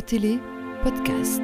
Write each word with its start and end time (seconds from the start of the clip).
Télé 0.00 0.38
podcast. 0.82 1.42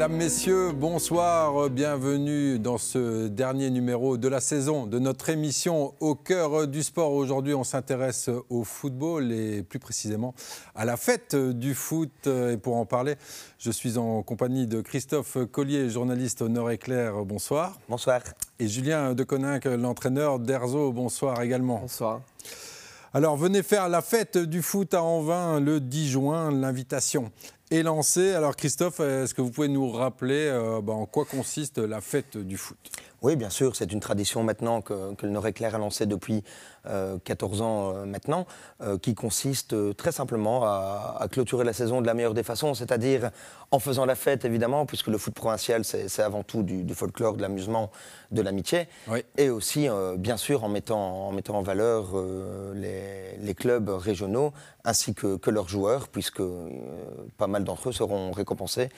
Mesdames, 0.00 0.16
Messieurs, 0.16 0.72
bonsoir, 0.72 1.68
bienvenue 1.68 2.58
dans 2.58 2.78
ce 2.78 3.28
dernier 3.28 3.68
numéro 3.68 4.16
de 4.16 4.28
la 4.28 4.40
saison 4.40 4.86
de 4.86 4.98
notre 4.98 5.28
émission 5.28 5.92
Au 6.00 6.14
cœur 6.14 6.66
du 6.66 6.82
sport. 6.82 7.12
Aujourd'hui, 7.12 7.52
on 7.52 7.64
s'intéresse 7.64 8.30
au 8.48 8.64
football 8.64 9.30
et 9.30 9.62
plus 9.62 9.78
précisément 9.78 10.34
à 10.74 10.86
la 10.86 10.96
fête 10.96 11.36
du 11.36 11.74
foot. 11.74 12.26
Et 12.26 12.56
pour 12.56 12.76
en 12.76 12.86
parler, 12.86 13.16
je 13.58 13.70
suis 13.70 13.98
en 13.98 14.22
compagnie 14.22 14.66
de 14.66 14.80
Christophe 14.80 15.36
Collier, 15.52 15.90
journaliste 15.90 16.40
au 16.40 16.48
Nord-Éclair. 16.48 17.22
Bonsoir. 17.26 17.78
Bonsoir. 17.86 18.22
Et 18.58 18.68
Julien 18.68 19.12
Deconinck, 19.12 19.66
l'entraîneur 19.66 20.38
d'Erzo. 20.38 20.92
Bonsoir 20.92 21.42
également. 21.42 21.80
Bonsoir. 21.80 22.22
Alors, 23.12 23.36
venez 23.36 23.62
faire 23.62 23.90
la 23.90 24.00
fête 24.00 24.38
du 24.38 24.62
foot 24.62 24.94
à 24.94 25.02
Anvin 25.02 25.60
le 25.60 25.78
10 25.78 26.08
juin. 26.08 26.52
L'invitation 26.52 27.30
est 27.70 27.82
lancée. 27.82 28.32
Alors, 28.32 28.56
Christophe, 28.56 29.00
est-ce 29.00 29.34
que 29.34 29.42
vous 29.42 29.50
pouvez 29.50 29.68
nous 29.68 29.90
rappeler 29.90 30.48
euh, 30.48 30.80
bah, 30.82 30.92
en 30.92 31.06
quoi 31.06 31.24
consiste 31.24 31.78
la 31.78 32.00
fête 32.00 32.36
du 32.36 32.56
foot? 32.56 32.78
Oui, 33.22 33.36
bien 33.36 33.50
sûr, 33.50 33.76
c'est 33.76 33.92
une 33.92 34.00
tradition 34.00 34.42
maintenant 34.42 34.80
que, 34.80 35.14
que 35.14 35.26
le 35.26 35.32
Nord-Éclair 35.32 35.74
a 35.74 35.78
lancée 35.78 36.06
depuis 36.06 36.42
euh, 36.86 37.18
14 37.22 37.60
ans 37.60 37.94
euh, 37.94 38.04
maintenant, 38.06 38.46
euh, 38.80 38.96
qui 38.98 39.14
consiste 39.14 39.74
euh, 39.74 39.92
très 39.92 40.10
simplement 40.10 40.64
à, 40.64 41.18
à, 41.20 41.28
clôturer 41.28 41.64
la 41.64 41.74
saison 41.74 42.00
de 42.00 42.06
la 42.06 42.14
meilleure 42.14 42.32
des 42.32 42.42
façons, 42.42 42.72
c'est-à-dire 42.72 43.30
en 43.70 43.78
faisant 43.78 44.04
la 44.04 44.14
fête, 44.14 44.44
évidemment, 44.44 44.86
puisque 44.86 45.08
le 45.08 45.18
foot 45.18 45.34
provincial, 45.34 45.84
c'est 45.84 46.22
avant 46.22 46.42
tout 46.42 46.62
du, 46.62 46.82
du, 46.82 46.94
folklore, 46.94 47.36
de 47.36 47.42
l'amusement, 47.42 47.90
de 48.32 48.42
l'amitié, 48.42 48.88
oui. 49.08 49.24
et 49.36 49.48
aussi, 49.50 49.88
euh, 49.88 50.16
bien 50.16 50.36
sûr, 50.36 50.64
en 50.64 50.68
mettant 50.68 51.28
en, 51.28 51.32
mettant 51.32 51.56
en 51.56 51.62
valeur 51.62 52.10
euh, 52.14 52.72
les, 52.74 53.36
les, 53.44 53.54
clubs 53.54 53.88
régionaux 53.88 54.52
ainsi 54.84 55.14
que, 55.14 55.36
que 55.36 55.50
leurs 55.50 55.68
joueurs, 55.68 56.08
puisque 56.08 56.42
pas 57.36 57.46
mal 57.46 57.64
d'entre 57.64 57.90
eux 57.90 57.92
seront 57.92 58.32
récompensés 58.32 58.88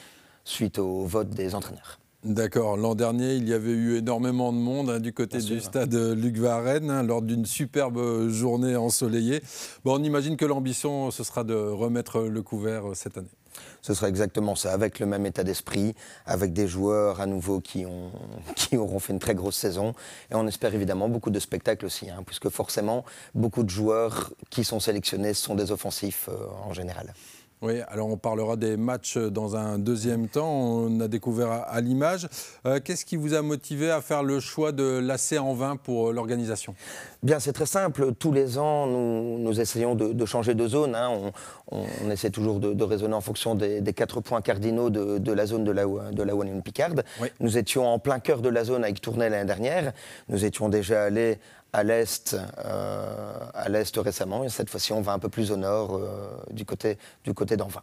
suite 0.44 0.78
au 0.78 1.04
vote 1.04 1.30
des 1.30 1.54
entraîneurs. 1.54 1.98
D'accord. 2.24 2.76
L'an 2.76 2.94
dernier, 2.94 3.34
il 3.34 3.48
y 3.48 3.52
avait 3.52 3.72
eu 3.72 3.96
énormément 3.96 4.52
de 4.52 4.58
monde 4.58 4.90
hein, 4.90 5.00
du 5.00 5.12
côté 5.12 5.38
Bien 5.38 5.46
du 5.46 5.60
sûr. 5.60 5.64
stade 5.64 5.94
Luc 5.94 6.36
Varenne 6.36 6.88
hein, 6.88 7.02
lors 7.02 7.20
d'une 7.20 7.46
superbe 7.46 8.28
journée 8.28 8.76
ensoleillée. 8.76 9.42
Bon, 9.84 9.98
on 9.98 10.04
imagine 10.04 10.36
que 10.36 10.44
l'ambition, 10.44 11.10
ce 11.10 11.24
sera 11.24 11.42
de 11.42 11.54
remettre 11.54 12.20
le 12.20 12.42
couvert 12.42 12.84
cette 12.94 13.18
année. 13.18 13.28
Ce 13.80 13.94
sera 13.94 14.08
exactement 14.08 14.54
ça, 14.54 14.72
avec 14.72 14.98
le 14.98 15.06
même 15.06 15.26
état 15.26 15.44
d'esprit, 15.44 15.94
avec 16.26 16.52
des 16.52 16.68
joueurs 16.68 17.20
à 17.20 17.26
nouveau 17.26 17.60
qui, 17.60 17.86
ont, 17.86 18.12
qui 18.56 18.76
auront 18.76 18.98
fait 18.98 19.12
une 19.12 19.18
très 19.18 19.34
grosse 19.34 19.56
saison. 19.56 19.94
Et 20.30 20.34
on 20.34 20.46
espère 20.46 20.74
évidemment 20.74 21.08
beaucoup 21.08 21.30
de 21.30 21.40
spectacles 21.40 21.86
aussi, 21.86 22.10
hein, 22.10 22.22
puisque 22.24 22.48
forcément, 22.48 23.04
beaucoup 23.34 23.62
de 23.62 23.70
joueurs 23.70 24.32
qui 24.50 24.64
sont 24.64 24.80
sélectionnés 24.80 25.34
sont 25.34 25.54
des 25.54 25.72
offensifs 25.72 26.28
euh, 26.28 26.46
en 26.64 26.72
général. 26.72 27.12
Oui, 27.62 27.74
alors 27.86 28.08
on 28.08 28.16
parlera 28.16 28.56
des 28.56 28.76
matchs 28.76 29.16
dans 29.16 29.54
un 29.54 29.78
deuxième 29.78 30.26
temps. 30.26 30.50
On 30.50 30.98
a 30.98 31.06
découvert 31.06 31.52
à, 31.52 31.58
à 31.60 31.80
l'image. 31.80 32.26
Euh, 32.66 32.80
Qu'est-ce 32.84 33.04
qui 33.04 33.14
vous 33.14 33.34
a 33.34 33.42
motivé 33.42 33.88
à 33.88 34.00
faire 34.00 34.24
le 34.24 34.40
choix 34.40 34.72
de 34.72 34.98
l'AC 34.98 35.38
en 35.38 35.54
20 35.54 35.76
pour 35.76 36.10
euh, 36.10 36.12
l'organisation? 36.12 36.74
Bien, 37.22 37.38
c'est 37.38 37.52
très 37.52 37.66
simple. 37.66 38.14
Tous 38.18 38.32
les 38.32 38.58
ans, 38.58 38.88
nous, 38.88 39.38
nous 39.38 39.60
essayons 39.60 39.94
de, 39.94 40.12
de, 40.12 40.26
changer 40.26 40.54
de 40.54 40.66
zone. 40.66 40.96
Hein. 40.96 41.08
On, 41.10 41.32
on, 41.70 41.84
on, 42.04 42.10
essaie 42.10 42.30
toujours 42.30 42.58
de, 42.58 42.72
de, 42.74 42.84
raisonner 42.84 43.14
en 43.14 43.20
fonction 43.20 43.54
des, 43.54 43.80
des 43.80 43.92
quatre 43.92 44.20
points 44.20 44.40
cardinaux 44.40 44.90
de, 44.90 45.18
de, 45.18 45.32
la 45.32 45.46
zone 45.46 45.62
de 45.62 45.70
la, 45.70 45.84
de 45.86 46.22
la 46.24 46.34
One 46.34 46.62
Picarde. 46.62 47.04
Oui. 47.20 47.28
Nous 47.38 47.58
étions 47.58 47.86
en 47.86 48.00
plein 48.00 48.18
cœur 48.18 48.42
de 48.42 48.48
la 48.48 48.64
zone 48.64 48.82
avec 48.82 49.00
Tournai 49.00 49.28
l'année 49.28 49.46
dernière. 49.46 49.92
Nous 50.28 50.44
étions 50.44 50.68
déjà 50.68 51.04
allés 51.04 51.38
à 51.72 51.82
l'est, 51.82 52.36
euh, 52.64 53.34
à 53.54 53.68
l'est 53.68 53.96
récemment. 53.96 54.44
Et 54.44 54.48
cette 54.48 54.70
fois-ci, 54.70 54.92
on 54.92 55.00
va 55.00 55.12
un 55.12 55.18
peu 55.18 55.28
plus 55.28 55.50
au 55.50 55.56
nord, 55.56 55.96
euh, 55.96 56.30
du 56.50 56.64
côté, 56.64 56.98
du 57.24 57.34
côté 57.34 57.56
d'Anvin. 57.56 57.82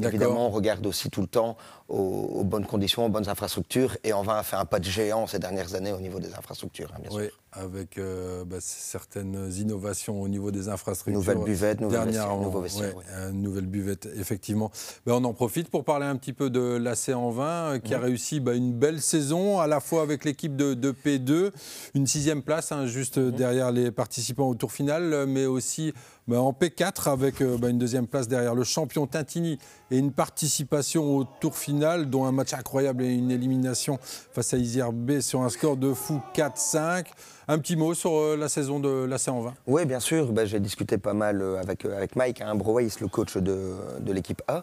Évidemment, 0.00 0.46
on 0.46 0.50
regarde 0.50 0.86
aussi 0.86 1.10
tout 1.10 1.22
le 1.22 1.26
temps 1.26 1.56
aux, 1.88 1.96
aux, 1.96 2.44
bonnes 2.44 2.66
conditions, 2.66 3.06
aux 3.06 3.08
bonnes 3.08 3.28
infrastructures. 3.28 3.96
Et 4.04 4.12
on 4.12 4.22
va 4.22 4.44
faire 4.44 4.60
un 4.60 4.64
pas 4.64 4.78
de 4.78 4.84
géant 4.84 5.26
ces 5.26 5.40
dernières 5.40 5.74
années 5.74 5.92
au 5.92 6.00
niveau 6.00 6.20
des 6.20 6.34
infrastructures, 6.34 6.92
hein, 6.94 7.00
bien 7.00 7.10
oui, 7.10 7.24
sûr. 7.24 7.32
Avec 7.58 7.98
euh, 7.98 8.44
bah, 8.44 8.58
certaines 8.60 9.50
innovations 9.58 10.20
au 10.20 10.28
niveau 10.28 10.50
des 10.50 10.68
infrastructures. 10.68 11.18
Nouvelle 11.18 11.44
buvette, 11.44 11.80
nouvelle 11.80 12.10
dernière, 12.10 12.36
nouveau 12.36 12.60
vestiaire. 12.60 12.96
Ouais, 12.96 13.04
oui. 13.08 13.30
Une 13.32 13.42
nouvelle 13.42 13.66
buvette, 13.66 14.08
effectivement. 14.16 14.70
Bah, 15.06 15.12
on 15.16 15.24
en 15.24 15.34
profite 15.34 15.70
pour 15.70 15.84
parler 15.84 16.06
un 16.06 16.16
petit 16.16 16.32
peu 16.32 16.50
de 16.50 16.76
l'AC 16.76 17.10
en 17.10 17.30
20, 17.30 17.80
qui 17.80 17.90
oui. 17.90 17.94
a 17.94 17.98
réussi 17.98 18.40
bah, 18.40 18.54
une 18.54 18.72
belle 18.72 19.00
saison, 19.00 19.58
à 19.58 19.66
la 19.66 19.80
fois 19.80 20.02
avec 20.02 20.24
l'équipe 20.24 20.56
de, 20.56 20.74
de, 20.74 20.92
P2, 20.92 21.50
une 21.94 22.06
sixième 22.06 22.42
place, 22.42 22.72
hein, 22.72 22.86
juste 22.86 23.16
oui. 23.16 23.32
derrière 23.32 23.72
les 23.72 23.90
participants 23.90 24.48
au 24.48 24.54
tour 24.54 24.72
final, 24.72 25.26
mais 25.26 25.46
aussi 25.46 25.92
bah, 26.28 26.42
en 26.42 26.52
P4 26.52 27.10
avec 27.10 27.40
euh, 27.40 27.56
une 27.56 27.78
deuxième 27.78 28.06
place 28.06 28.28
derrière 28.28 28.54
le 28.54 28.62
champion 28.62 29.06
Tintini 29.06 29.58
et 29.90 29.96
une 29.96 30.12
participation 30.12 31.16
au 31.16 31.24
tour 31.24 31.56
final, 31.56 32.10
dont 32.10 32.26
un 32.26 32.32
match 32.32 32.52
incroyable 32.52 33.02
et 33.02 33.14
une 33.14 33.30
élimination 33.30 33.98
face 34.34 34.52
à 34.52 34.58
Isère 34.58 34.92
B 34.92 35.20
sur 35.20 35.40
un 35.40 35.48
score 35.48 35.78
de 35.78 35.94
fou 35.94 36.20
4-5. 36.34 37.06
Un 37.50 37.58
petit 37.60 37.76
mot 37.76 37.94
sur 37.94 38.12
euh, 38.12 38.36
la 38.36 38.50
saison 38.50 38.78
de 38.78 39.06
la 39.06 39.16
en 39.32 39.40
20 39.40 39.54
Oui, 39.66 39.86
bien 39.86 40.00
sûr. 40.00 40.32
Ben, 40.32 40.46
J'ai 40.46 40.60
discuté 40.60 40.98
pas 40.98 41.14
mal 41.14 41.40
euh, 41.40 41.58
avec, 41.58 41.86
avec 41.86 42.14
Mike 42.14 42.42
hein, 42.42 42.54
Broweis, 42.54 42.90
le 43.00 43.08
coach 43.08 43.38
de, 43.38 43.72
de 44.00 44.12
l'équipe 44.12 44.42
A. 44.48 44.62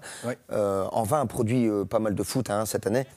Euh, 0.52 0.86
en 0.92 1.02
20 1.02 1.22
a 1.22 1.26
produit 1.26 1.68
euh, 1.68 1.84
pas 1.84 1.98
mal 1.98 2.14
de 2.14 2.22
foot 2.22 2.52
hein, 2.52 2.68
cette 2.68 2.86
année. 2.86 3.08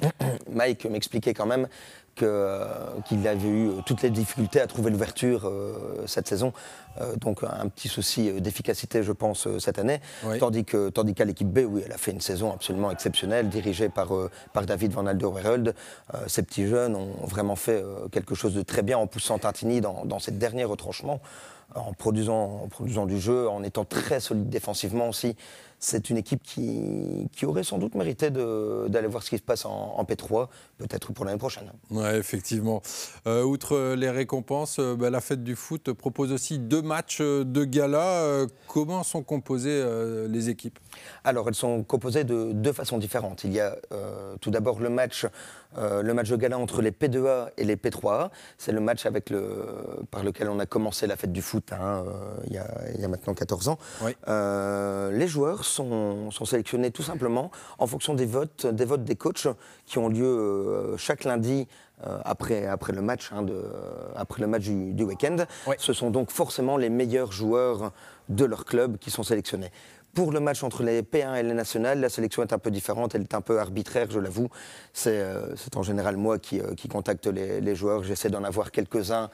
Mike 0.52 0.84
m'expliquait 0.86 1.34
quand 1.34 1.46
même 1.46 1.66
qu'il 2.14 3.22
qu 3.22 3.28
avait 3.28 3.48
eu 3.48 3.70
toutes 3.86 4.02
les 4.02 4.10
difficultés 4.10 4.60
à 4.60 4.66
trouver 4.66 4.90
l'ouverture 4.90 5.46
euh, 5.46 6.04
cette 6.06 6.28
saison. 6.28 6.52
Euh, 7.00 7.16
donc 7.16 7.42
un 7.42 7.68
petit 7.68 7.88
souci 7.88 8.32
d'efficacité, 8.40 9.02
je 9.02 9.12
pense, 9.12 9.46
euh, 9.46 9.58
cette 9.58 9.78
année. 9.78 10.00
Oui. 10.24 10.38
Tandis 10.38 10.64
qu'à 10.64 10.90
tandis 10.92 11.14
qu 11.14 11.24
l'équipe 11.24 11.48
B, 11.48 11.60
oui, 11.68 11.82
elle 11.84 11.92
a 11.92 11.98
fait 11.98 12.12
une 12.12 12.20
saison 12.20 12.52
absolument 12.52 12.90
exceptionnelle, 12.90 13.48
dirigée 13.48 13.88
par, 13.88 14.14
euh, 14.14 14.30
par 14.52 14.64
David 14.64 14.92
Van 14.92 15.06
Alderweireld. 15.06 15.74
Euh, 16.14 16.18
ces 16.28 16.42
petits 16.42 16.66
jeunes 16.66 16.94
ont 16.94 17.26
vraiment 17.26 17.56
fait 17.56 17.82
euh, 17.82 18.08
quelque 18.12 18.34
chose 18.34 18.54
de 18.54 18.62
très 18.62 18.82
bien 18.82 18.98
en 18.98 19.06
poussant 19.06 19.38
Tintini 19.38 19.80
dans, 19.80 20.04
dans 20.04 20.20
cette 20.20 20.38
dernière 20.38 20.68
retranchement, 20.68 21.20
en 21.74 21.92
produisant, 21.92 22.62
en 22.64 22.68
produisant 22.68 23.06
du 23.06 23.18
jeu, 23.18 23.48
en 23.48 23.62
étant 23.64 23.84
très 23.84 24.20
solide 24.20 24.48
défensivement 24.48 25.08
aussi 25.08 25.34
c'est 25.84 26.08
une 26.08 26.16
équipe 26.16 26.42
qui, 26.42 27.28
qui, 27.32 27.44
aurait 27.44 27.62
sans 27.62 27.76
doute 27.76 27.94
mérité 27.94 28.30
d'aller 28.30 29.06
voir 29.06 29.22
ce 29.22 29.28
qui 29.28 29.36
se 29.36 29.42
passe 29.42 29.66
en, 29.66 29.94
en 29.96 30.04
P3, 30.04 30.48
peut-être 30.78 31.12
pour 31.12 31.26
l'année 31.26 31.38
prochaine. 31.38 31.70
Oui, 31.90 32.06
effectivement. 32.14 32.80
Euh, 33.26 33.42
outre 33.42 33.94
les 33.94 34.08
récompenses, 34.08 34.78
euh, 34.78 34.96
bah, 34.96 35.10
la 35.10 35.20
fête 35.20 35.44
du 35.44 35.56
foot 35.56 35.92
propose 35.92 36.32
aussi 36.32 36.58
deux 36.58 36.80
matchs 36.80 37.20
de 37.20 37.64
gala. 37.64 38.22
Euh, 38.22 38.46
comment 38.66 39.02
sont 39.02 39.22
composées 39.22 39.70
euh, 39.72 40.26
les 40.26 40.48
équipes? 40.48 40.78
Alors, 41.22 41.48
elles 41.48 41.54
sont 41.54 41.82
composées 41.82 42.24
de 42.24 42.52
deux 42.52 42.72
façons 42.72 42.96
différentes. 42.96 43.44
Il 43.44 43.52
y 43.52 43.60
a 43.60 43.76
euh, 43.92 44.36
tout 44.40 44.50
d'abord 44.50 44.80
le 44.80 44.88
match 44.88 45.26
euh, 45.76 46.02
le 46.02 46.14
match 46.14 46.30
de 46.30 46.36
gala 46.36 46.58
entre 46.58 46.82
les 46.82 46.92
P2A 46.92 47.50
et 47.56 47.64
les 47.64 47.76
P3A. 47.76 48.30
C'est 48.58 48.72
le 48.72 48.80
match 48.80 49.06
avec 49.06 49.30
le, 49.30 49.66
par 50.10 50.22
lequel 50.22 50.48
on 50.48 50.58
a 50.60 50.66
commencé 50.66 51.06
la 51.06 51.16
fête 51.16 51.32
du 51.32 51.42
foot 51.42 51.72
hein, 51.72 52.04
euh, 52.06 52.12
il, 52.46 52.52
y 52.52 52.58
a, 52.58 52.66
il, 52.94 53.00
y 53.00 53.04
a, 53.04 53.08
maintenant 53.08 53.34
14 53.34 53.68
ans. 53.68 53.78
Oui. 54.02 54.16
Euh, 54.28 55.10
les 55.10 55.26
joueurs 55.26 55.64
sont, 55.74 56.30
sont, 56.30 56.44
sélectionnés 56.44 56.90
tout 56.90 57.02
simplement 57.02 57.50
en 57.78 57.86
fonction 57.86 58.14
des 58.14 58.26
votes 58.26 58.66
des, 58.66 58.84
votes 58.84 59.04
des 59.04 59.16
coachs 59.16 59.48
qui 59.86 59.98
ont 59.98 60.08
lieu 60.08 60.24
euh, 60.24 60.96
chaque 60.96 61.24
lundi 61.24 61.66
euh, 62.06 62.18
après, 62.24 62.66
après, 62.66 62.92
le 62.92 63.02
match, 63.02 63.30
hein, 63.32 63.42
de, 63.42 63.62
après 64.16 64.40
le 64.40 64.48
match 64.48 64.62
du, 64.62 64.92
du 64.92 65.04
week-end. 65.04 65.36
Ce 65.78 65.92
sont 65.92 66.10
donc 66.10 66.30
forcément 66.30 66.76
les 66.76 66.90
meilleurs 66.90 67.32
joueurs 67.32 67.92
de 68.28 68.44
leur 68.44 68.64
club 68.64 68.98
qui 68.98 69.10
sont 69.10 69.22
sélectionnés. 69.22 69.70
Pour 70.12 70.32
le 70.32 70.40
match 70.40 70.62
entre 70.62 70.82
les 70.82 71.02
P1 71.02 71.36
et 71.36 71.42
les 71.42 71.54
nationales, 71.54 72.00
la 72.00 72.08
sélection 72.08 72.42
est 72.42 72.52
un 72.52 72.58
peu 72.58 72.70
différente, 72.70 73.14
elle 73.14 73.22
est 73.22 73.34
un 73.34 73.40
peu 73.40 73.58
arbitraire, 73.58 74.06
je 74.10 74.20
l'avoue. 74.20 74.48
C'est 74.92 75.20
euh, 75.20 75.54
en 75.74 75.82
général 75.82 76.16
moi 76.16 76.38
qui, 76.38 76.60
qui 76.76 76.88
contacte 76.88 77.26
les, 77.26 77.60
les 77.60 77.74
joueurs, 77.74 78.02
j'essaie 78.04 78.30
d'en 78.30 78.44
avoir 78.44 78.70
quelques-uns 78.70 79.30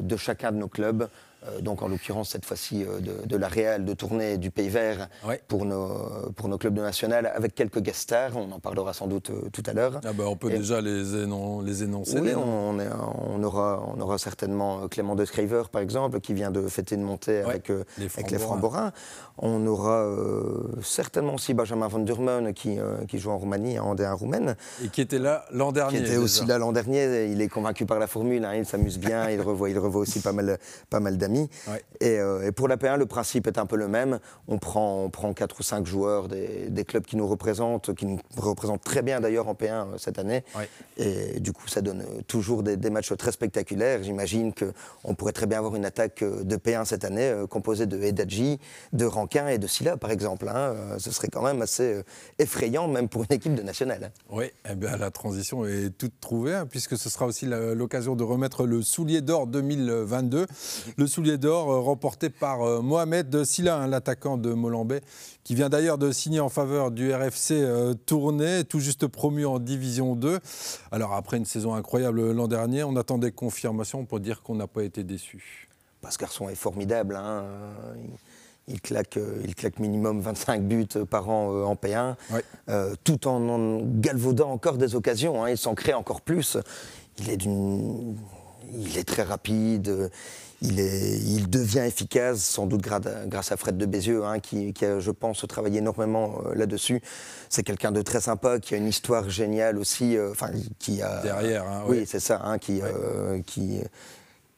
de 0.00 0.16
chacun 0.18 0.52
de 0.52 0.58
nos 0.58 0.68
clubs. 0.68 1.08
Euh, 1.44 1.60
donc 1.60 1.82
en 1.82 1.88
l'occurrence 1.88 2.30
cette 2.30 2.44
fois-ci 2.44 2.84
euh, 2.84 3.00
de, 3.00 3.26
de, 3.26 3.36
la 3.36 3.48
Real, 3.48 3.84
de 3.84 3.92
tournée 3.92 4.38
du 4.38 4.50
Pays 4.50 4.68
Vert 4.68 5.08
ouais. 5.26 5.40
pour, 5.48 5.64
nos, 5.64 6.30
pour 6.34 6.48
nos 6.48 6.58
clubs 6.58 6.74
de 6.74 6.80
national, 6.80 7.30
avec 7.34 7.54
quelques 7.54 7.80
guest 7.80 8.00
stars, 8.00 8.36
on 8.36 8.50
en 8.52 8.58
parlera 8.58 8.92
sans 8.92 9.06
doute 9.06 9.30
euh, 9.30 9.48
tout 9.52 9.62
à 9.66 9.72
l'heure. 9.72 10.00
Ah 10.04 10.12
bah 10.12 10.24
on 10.26 10.36
peut 10.36 10.50
Et 10.50 10.58
déjà 10.58 10.80
les, 10.80 11.14
énon 11.16 11.60
les 11.60 11.82
énoncer. 11.82 12.20
Oui, 12.20 12.32
on, 12.34 12.78
est, 12.80 12.88
on, 13.28 13.42
aura, 13.42 13.86
on 13.94 14.00
aura 14.00 14.18
certainement 14.18 14.88
Clément 14.88 15.14
de 15.14 15.24
Scriver 15.24 15.64
par 15.70 15.82
exemple, 15.82 16.20
qui 16.20 16.34
vient 16.34 16.50
de 16.50 16.66
fêter 16.68 16.94
une 16.94 17.02
montée 17.02 17.40
ouais, 17.40 17.50
avec, 17.50 17.68
les 17.98 18.06
avec 18.16 18.30
les 18.30 18.38
Framborins. 18.38 18.92
On 19.38 19.66
aura 19.66 20.00
euh, 20.00 20.62
certainement 20.82 21.34
aussi 21.34 21.52
Benjamin 21.52 21.88
Van 21.88 21.98
Durmen 21.98 22.54
qui, 22.54 22.78
euh, 22.78 23.04
qui 23.06 23.18
joue 23.18 23.30
en 23.30 23.38
Roumanie, 23.38 23.78
en 23.78 23.94
D1 23.94 24.14
roumaine. 24.14 24.56
Et 24.82 24.88
qui 24.88 25.02
était 25.02 25.18
là 25.18 25.44
l'an 25.52 25.72
dernier. 25.72 25.98
Qui 25.98 26.02
était 26.02 26.12
déjà. 26.12 26.22
aussi 26.22 26.46
là 26.46 26.56
l'an 26.56 26.72
dernier. 26.72 27.26
Il 27.26 27.42
est 27.42 27.48
convaincu 27.48 27.84
par 27.84 27.98
la 27.98 28.06
formule, 28.06 28.44
hein, 28.46 28.54
il 28.54 28.64
s'amuse 28.64 28.98
bien, 28.98 29.28
il, 29.28 29.42
revoit, 29.42 29.68
il 29.68 29.78
revoit 29.78 30.00
aussi 30.00 30.20
pas 30.20 30.32
mal, 30.32 30.58
pas 30.88 31.00
mal 31.00 31.18
d'amis. 31.26 31.48
Ouais. 31.68 31.82
Et, 32.00 32.18
euh, 32.20 32.46
et 32.46 32.52
pour 32.52 32.68
la 32.68 32.76
P1, 32.76 32.98
le 32.98 33.06
principe 33.06 33.46
est 33.46 33.58
un 33.58 33.66
peu 33.66 33.76
le 33.76 33.88
même. 33.88 34.18
On 34.48 34.58
prend, 34.58 35.02
on 35.04 35.10
prend 35.10 35.32
4 35.32 35.60
ou 35.60 35.62
5 35.62 35.86
joueurs 35.86 36.28
des, 36.28 36.68
des 36.70 36.84
clubs 36.84 37.04
qui 37.04 37.16
nous 37.16 37.26
représentent, 37.26 37.94
qui 37.94 38.06
nous 38.06 38.18
représentent 38.36 38.82
très 38.84 39.02
bien 39.02 39.20
d'ailleurs 39.20 39.48
en 39.48 39.54
P1 39.54 39.70
euh, 39.70 39.84
cette 39.98 40.18
année. 40.18 40.44
Ouais. 40.56 40.68
Et 40.98 41.40
du 41.40 41.52
coup, 41.52 41.68
ça 41.68 41.80
donne 41.80 42.02
euh, 42.02 42.20
toujours 42.26 42.62
des, 42.62 42.76
des 42.76 42.90
matchs 42.90 43.12
très 43.16 43.32
spectaculaires. 43.32 44.02
J'imagine 44.02 44.52
qu'on 44.52 45.14
pourrait 45.14 45.32
très 45.32 45.46
bien 45.46 45.58
avoir 45.58 45.74
une 45.76 45.84
attaque 45.84 46.22
de 46.22 46.56
P1 46.56 46.84
cette 46.84 47.04
année 47.04 47.32
composée 47.50 47.86
de 47.86 48.00
Edadji, 48.02 48.58
de 48.92 49.04
Rankin 49.04 49.48
et 49.48 49.58
de 49.58 49.66
Silla, 49.66 49.96
par 49.96 50.10
exemple. 50.10 50.48
hein. 50.48 50.74
Ce 50.98 51.10
serait 51.10 51.28
quand 51.28 51.42
même 51.42 51.62
assez 51.62 52.02
effrayant, 52.38 52.88
même 52.88 53.08
pour 53.08 53.22
une 53.24 53.32
équipe 53.34 53.54
de 53.54 53.62
nationale. 53.62 54.04
hein. 54.04 54.10
Oui, 54.30 54.46
eh 54.70 54.74
bien, 54.74 54.96
la 54.96 55.10
transition 55.10 55.64
est 55.66 55.90
toute 55.96 56.18
trouvée, 56.20 56.54
hein, 56.54 56.66
puisque 56.68 56.96
ce 56.98 57.08
sera 57.10 57.26
aussi 57.26 57.46
l'occasion 57.46 58.14
de 58.16 58.24
remettre 58.24 58.66
le 58.66 58.82
soulier 58.82 59.20
d'or 59.20 59.46
2022. 59.46 60.46
Le 60.96 61.06
soulier 61.16 61.38
d'or 61.38 61.72
euh, 61.72 61.80
remporté 61.80 62.28
par 62.28 62.60
euh, 62.62 62.82
Mohamed 62.82 63.42
Silla, 63.44 63.78
hein, 63.78 63.86
l'attaquant 63.86 64.36
de 64.36 64.52
Molenbeek, 64.52 65.02
qui 65.44 65.54
vient 65.54 65.70
d'ailleurs 65.70 65.96
de 65.96 66.12
signer 66.12 66.40
en 66.40 66.50
faveur 66.50 66.90
du 66.90 67.10
RFC 67.10 67.52
euh, 67.54 67.94
Tournai, 67.94 68.64
tout 68.64 68.80
juste 68.80 69.06
promu 69.06 69.46
en 69.46 69.58
Division 69.58 70.14
2. 70.14 70.38
Alors, 70.92 71.14
après 71.14 71.38
une 71.38 71.46
saison 71.46 71.72
incroyable 71.72 72.32
l'an 72.32 72.48
dernier, 72.48 72.84
on 72.84 72.96
attendait 72.96 73.30
confirmation 73.32 74.04
pour 74.04 74.20
dire 74.20 74.42
qu'on 74.42 74.56
n'a 74.56 74.66
pas 74.66 74.82
été 74.84 75.04
déçu. 75.04 75.68
Bah, 76.02 76.10
ce 76.10 76.18
garçon 76.18 76.50
est 76.50 76.54
formidable. 76.54 77.16
hein. 77.16 77.44
Il, 78.68 78.74
il 78.74 78.80
claque, 78.82 79.18
il 79.44 79.54
claque 79.54 79.78
minimum 79.78 80.20
25 80.20 80.64
buts 80.64 80.86
par 81.08 81.30
an 81.30 81.48
en 81.64 81.74
P1, 81.76 82.14
Ouais. 82.30 82.44
euh, 82.68 82.94
tout 83.04 83.26
en, 83.26 83.48
en 83.48 83.80
galvaudant 83.84 84.50
encore 84.50 84.76
des 84.76 84.94
occasions. 84.94 85.42
hein. 85.42 85.48
Il 85.48 85.56
s'en 85.56 85.74
crée 85.74 85.94
encore 85.94 86.20
plus. 86.20 86.58
Il 87.18 87.30
est, 87.30 87.38
d'une- 87.38 88.18
il 88.74 88.98
est 88.98 89.04
très 89.04 89.22
rapide. 89.22 90.10
Il, 90.62 90.80
est, 90.80 91.18
il 91.18 91.50
devient 91.50 91.80
efficace, 91.86 92.38
sans 92.42 92.64
doute 92.66 92.80
grâce 92.80 93.52
à 93.52 93.56
Fred 93.58 93.76
de 93.76 93.84
Bézieux, 93.84 94.24
hein, 94.24 94.40
qui, 94.40 94.72
qui 94.72 94.86
a, 94.86 95.00
je 95.00 95.10
pense, 95.10 95.44
travaillé 95.46 95.80
énormément 95.80 96.40
euh, 96.46 96.54
là-dessus. 96.54 97.02
C'est 97.50 97.62
quelqu'un 97.62 97.92
de 97.92 98.00
très 98.00 98.22
sympa, 98.22 98.58
qui 98.58 98.72
a 98.74 98.78
une 98.78 98.88
histoire 98.88 99.28
géniale 99.28 99.76
aussi. 99.76 100.16
euh, 100.16 100.30
Enfin, 100.30 100.50
qui 100.78 101.02
a 101.02 101.20
Derrière, 101.22 101.64
hein, 101.68 101.82
oui, 101.86 101.98
ouais. 101.98 102.04
c'est 102.06 102.20
ça, 102.20 102.40
hein, 102.42 102.56
qui, 102.58 102.80
Ouais. 102.80 102.84
euh, 102.84 103.42
qui, 103.44 103.80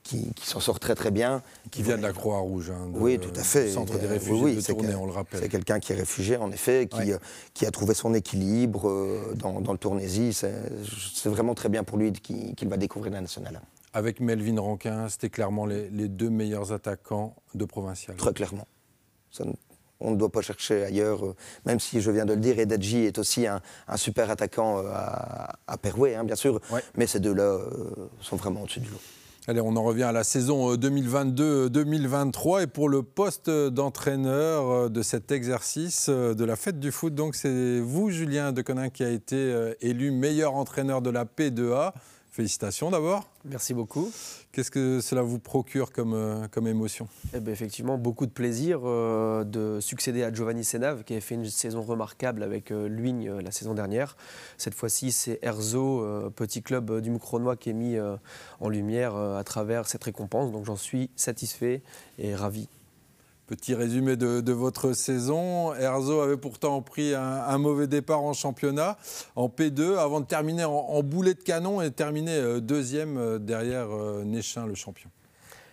qui, 0.05 0.33
qui 0.37 0.47
s'en 0.47 0.61
sort 0.61 0.79
très 0.79 0.95
très 0.95 1.11
bien. 1.11 1.43
Qui 1.73 1.83
vient 1.83 1.97
de 1.99 2.03
la 2.03 2.13
Croix-Rouge. 2.13 2.71
hein, 2.71 2.89
Oui, 2.95 3.19
tout 3.19 3.33
à 3.35 3.43
fait. 3.43 3.65
du 3.67 3.73
Centre 3.73 3.99
des 3.99 4.07
réfugiés 4.07 4.41
oui, 4.45 4.55
de 4.55 4.61
Tournai, 4.61 4.95
on 4.95 5.05
le 5.07 5.13
rappelle. 5.13 5.41
C'est 5.41 5.49
quelqu'un 5.49 5.81
qui 5.81 5.93
est 5.93 5.97
réfugié, 5.97 6.37
en 6.37 6.53
effet, 6.53 6.87
qui, 6.89 6.99
Ouais. 6.99 7.13
euh, 7.15 7.19
qui 7.55 7.67
a 7.67 7.73
trouvé 7.73 7.95
son 7.95 8.15
équilibre 8.15 8.89
euh, 8.89 9.35
dans, 9.35 9.61
dans 9.61 9.73
le 9.73 9.79
Tournésie. 9.79 10.33
C'est 10.33 11.29
vraiment 11.29 11.55
très 11.55 11.69
bien 11.69 11.83
pour 11.83 11.99
lui 11.99 12.13
qu'il 12.13 12.55
qu'il 12.55 12.69
va 12.69 12.77
découvrir 12.77 13.13
la 13.13 13.21
nationale. 13.21 13.61
Avec 13.95 14.21
Melvin 14.21 14.61
Rankin, 14.61 15.09
c'était 15.09 15.31
clairement 15.31 15.65
les, 15.67 15.89
les 15.91 16.09
deux 16.09 16.29
meilleurs 16.31 16.73
attaquants 16.73 17.35
de 17.55 17.65
provincial. 17.65 18.17
Très 18.17 18.33
clairement. 18.35 18.67
Ça 19.31 19.45
ne- 19.45 19.53
on 20.01 20.13
ne 20.13 20.17
doit 20.17 20.31
pas 20.31 20.43
chercher 20.43 20.85
ailleurs, 20.85 21.25
euh, 21.27 21.35
même 21.67 21.81
si 21.81 22.01
je 22.01 22.11
viens 22.11 22.25
de 22.27 22.35
le 22.35 22.41
dire, 22.41 22.59
Edadji 22.59 22.99
est 23.05 23.19
aussi 23.19 23.47
un, 23.47 23.61
un 23.89 23.97
super 23.97 24.31
attaquant 24.31 24.79
euh, 24.79 24.91
à, 24.93 25.57
à 25.67 25.77
Perouet, 25.79 26.15
hein, 26.15 26.23
bien 26.25 26.37
sûr, 26.37 26.61
Ouais. 26.71 26.83
mais 26.97 27.07
ces 27.07 27.19
deux-là 27.19 27.43
euh, 27.43 27.65
sont 28.21 28.37
vraiment 28.37 28.63
au-dessus 28.63 28.81
du 28.81 28.91
lot. 28.91 29.01
Allez, 29.49 29.63
on 29.63 29.75
en 29.77 29.83
revient 29.83 30.03
à 30.05 30.13
la 30.13 30.23
saison 30.25 30.71
euh, 30.73 30.77
2022-2023 30.77 32.63
et 32.63 32.67
pour 32.67 32.89
le 32.89 33.03
poste 33.03 33.49
d'entraîneur 33.51 34.91
de 34.91 35.03
cet 35.03 35.33
exercice 35.33 36.09
de 36.11 36.45
la 36.45 36.55
fête 36.57 36.79
du 36.79 36.93
foot, 36.93 37.15
donc 37.15 37.35
c'est 37.35 37.81
vous, 37.81 38.11
Julien 38.11 38.53
Deconin, 38.53 38.91
qui 38.91 39.03
a 39.03 39.09
été 39.11 39.73
élu 39.81 40.11
meilleur 40.11 40.55
entraîneur 40.55 41.03
de 41.03 41.11
la 41.11 41.25
P2A. 41.25 41.93
Félicitations 42.39 42.89
d'abord. 42.93 43.29
Merci 43.45 43.75
beaucoup. 43.75 44.13
Qu'est-ce 44.53 44.71
que 44.71 45.01
cela 45.01 45.23
vous 45.23 45.41
procure 45.41 45.91
comme, 45.91 46.15
euh, 46.15 46.47
comme 46.47 46.69
émotion? 46.69 47.09
Eh 47.35 47.41
ben, 47.41 47.51
effectivement, 47.51 47.99
beaucoup 47.99 48.27
de 48.27 48.31
plaisir 48.31 48.83
euh, 48.85 49.43
de 49.43 49.81
succéder 49.81 50.23
à 50.23 50.33
Giovanni 50.33 50.63
Senave, 50.63 51.03
qui 51.03 51.17
a 51.17 51.21
fait 51.21 51.35
une 51.35 51.47
saison 51.47 51.83
remarquable 51.83 52.45
avec 52.45 52.71
euh, 52.71 52.87
Luigne 52.87 53.29
euh, 53.29 53.43
la 53.43 53.51
saison 53.51 53.75
dernière. 53.75 54.17
Cette 54.57 54.75
fois-ci, 54.75 55.11
c'est 55.11 55.41
Erzo, 55.43 56.31
petit 56.37 56.63
club 56.63 57.01
du 57.01 57.11
Moucronois, 57.11 57.57
qui 57.57 57.71
est 57.71 57.73
mis 57.73 57.97
en 58.61 58.69
lumière 58.69 59.17
à 59.17 59.43
travers 59.43 59.89
cette 59.89 60.05
récompense. 60.05 60.53
Donc 60.53 60.65
j'en 60.65 60.77
suis 60.77 61.11
satisfait 61.17 61.83
et 62.21 62.37
ravi. 62.37 62.69
Petit 63.49 63.75
résumé 63.75 64.17
de, 64.17 64.43
de 64.43 64.53
votre 64.53 64.93
saison. 64.93 65.73
Erzo 65.73 66.21
avait 66.21 66.37
pourtant 66.37 66.83
pris 66.83 67.15
un, 67.15 67.57
mauvais 67.57 67.87
départ 67.87 68.21
en 68.21 68.35
championnat, 68.35 68.99
en 69.37 69.49
P2, 69.49 69.97
avant 69.97 70.21
de 70.21 70.27
terminer 70.27 70.67
en, 70.67 71.03
boulet 71.03 71.33
de 71.33 71.43
canon 71.43 71.81
et 71.81 71.91
terminer 71.91 72.37
euh, 72.37 72.61
deuxième 72.61 73.17
euh, 73.17 73.39
derrière 73.39 73.87
euh, 73.91 74.23
Néchin, 74.23 74.67
le 74.67 74.75
champion. 74.75 75.09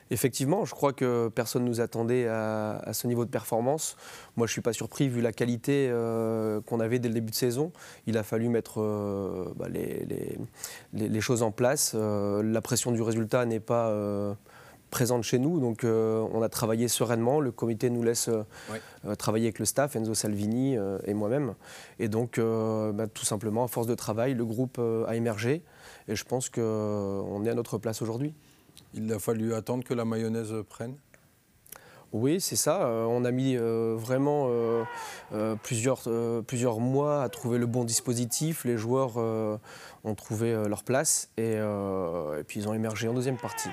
Effectivement, 0.10 0.64
je 0.64 0.74
crois 0.74 0.94
que 0.94 1.28
personne 1.28 1.66
ne 1.66 1.68
nous 1.68 1.82
attendait 1.82 2.28
à, 2.30 2.94
ce 2.94 3.08
niveau 3.08 3.26
de 3.26 3.30
performance. 3.30 3.98
Moi, 4.38 4.48
je 4.48 4.52
ne 4.52 4.54
suis 4.54 4.62
pas 4.62 4.72
surpris 4.72 5.10
vu 5.10 5.20
la 5.20 5.34
qualité 5.34 5.92
qu'on 6.68 6.80
avait 6.80 7.00
dès 7.00 7.08
le 7.08 7.16
début 7.16 7.32
de 7.32 7.36
saison. 7.36 7.74
Il 8.06 8.16
a 8.20 8.22
fallu 8.22 8.48
mettre 8.48 8.80
bah, 9.56 9.66
les, 9.68 11.22
choses 11.22 11.42
en 11.42 11.50
place. 11.50 11.96
La 11.96 12.62
pression 12.62 12.92
du 12.92 13.02
résultat 13.02 13.48
n'est 13.48 13.60
pas 13.60 14.38
présente 14.96 15.24
chez 15.24 15.40
nous, 15.40 15.60
donc 15.60 15.84
euh, 15.84 16.26
on 16.32 16.42
a 16.42 16.48
travaillé 16.48 16.88
sereinement. 16.88 17.42
Le 17.42 17.52
comité 17.52 17.90
nous 17.90 18.02
laisse 18.02 18.30
euh, 18.30 18.44
euh, 19.06 19.14
travailler 19.16 19.48
avec 19.48 19.60
le 19.60 19.66
staff, 19.66 19.98
Enzo 19.98 20.14
Salvini 20.14 20.78
et 21.04 21.14
moi-même. 21.14 21.56
Et 22.00 22.08
donc, 22.08 22.40
bah, 22.40 23.08
tout 23.14 23.26
simplement, 23.26 23.66
à 23.66 23.68
force 23.68 23.88
de 23.88 23.96
travail, 23.96 24.36
le 24.36 24.46
groupe 24.46 24.80
a 24.80 25.16
émergé. 25.18 25.64
Et 26.08 26.16
je 26.16 26.24
pense 26.24 26.50
qu'on 26.50 27.44
est 27.46 27.50
à 27.50 27.56
notre 27.56 27.78
place 27.78 28.02
aujourd'hui. 28.02 28.34
Il 28.94 29.12
a 29.12 29.20
fallu 29.20 29.54
attendre 29.54 29.84
que 29.84 29.94
la 29.94 30.06
mayonnaise 30.06 30.54
prenne? 30.70 30.96
Oui, 32.14 32.40
c'est 32.40 32.56
ça. 32.56 32.84
Euh, 32.84 33.04
on 33.04 33.26
a 33.26 33.32
mis 33.32 33.58
euh, 33.58 33.96
vraiment 33.98 34.48
euh, 34.50 35.56
plusieurs, 35.64 36.04
plusieurs 36.48 36.80
mois 36.80 37.22
à 37.22 37.28
trouver 37.28 37.58
le 37.58 37.66
bon 37.66 37.84
dispositif. 37.84 38.64
Les 38.64 38.78
joueurs 38.78 39.18
ont 39.18 40.16
trouvé 40.16 40.54
leur 40.70 40.84
place 40.84 41.30
et, 41.36 41.56
et 41.56 42.44
puis 42.48 42.62
ils 42.62 42.70
ont 42.70 42.74
émergé 42.74 43.10
en 43.10 43.14
deuxième 43.14 43.38
partie. 43.38 43.70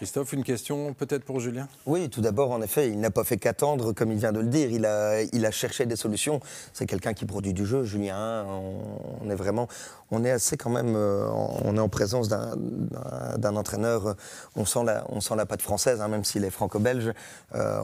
Christophe, 0.00 0.32
une 0.32 0.44
question 0.44 0.94
peut-être 0.94 1.24
pour 1.24 1.40
Julien? 1.40 1.68
Oui, 1.84 2.08
tout 2.08 2.22
d'abord, 2.22 2.52
en 2.52 2.62
effet, 2.62 2.88
il 2.88 2.98
n'a 3.00 3.10
pas 3.10 3.22
fait 3.22 3.36
qu'attendre, 3.36 3.92
comme 3.92 4.10
il 4.10 4.16
vient 4.16 4.32
de 4.32 4.40
le 4.40 4.46
dire. 4.46 4.70
Il 4.70 4.86
a, 4.86 5.20
il 5.20 5.44
a 5.44 5.50
cherché 5.50 5.84
des 5.84 5.94
solutions. 5.94 6.40
C'est 6.72 6.86
quelqu'un 6.86 7.12
qui 7.12 7.26
produit 7.26 7.52
du 7.52 7.66
jeu, 7.66 7.84
Julien. 7.84 8.46
On, 8.48 8.80
on 9.20 9.28
est 9.28 9.34
vraiment, 9.34 9.68
on 10.10 10.24
est 10.24 10.30
assez 10.30 10.56
quand 10.56 10.70
même, 10.70 10.94
euh, 10.96 11.28
en- 11.28 11.56
on 11.64 11.76
est 11.76 11.80
en 11.80 11.88
présence 11.88 12.28
d'un- 12.28 13.56
entraîneur. 13.56 14.06
euh, 14.08 14.14
On 14.56 14.64
sent 14.64 14.84
la, 14.84 15.04
on 15.08 15.20
sent 15.20 15.36
la 15.36 15.46
patte 15.46 15.62
française, 15.62 16.00
hein, 16.00 16.08
même 16.08 16.24
s'il 16.24 16.44
est 16.44 16.50
franco-belge. 16.50 17.12
Euh, 17.54 17.80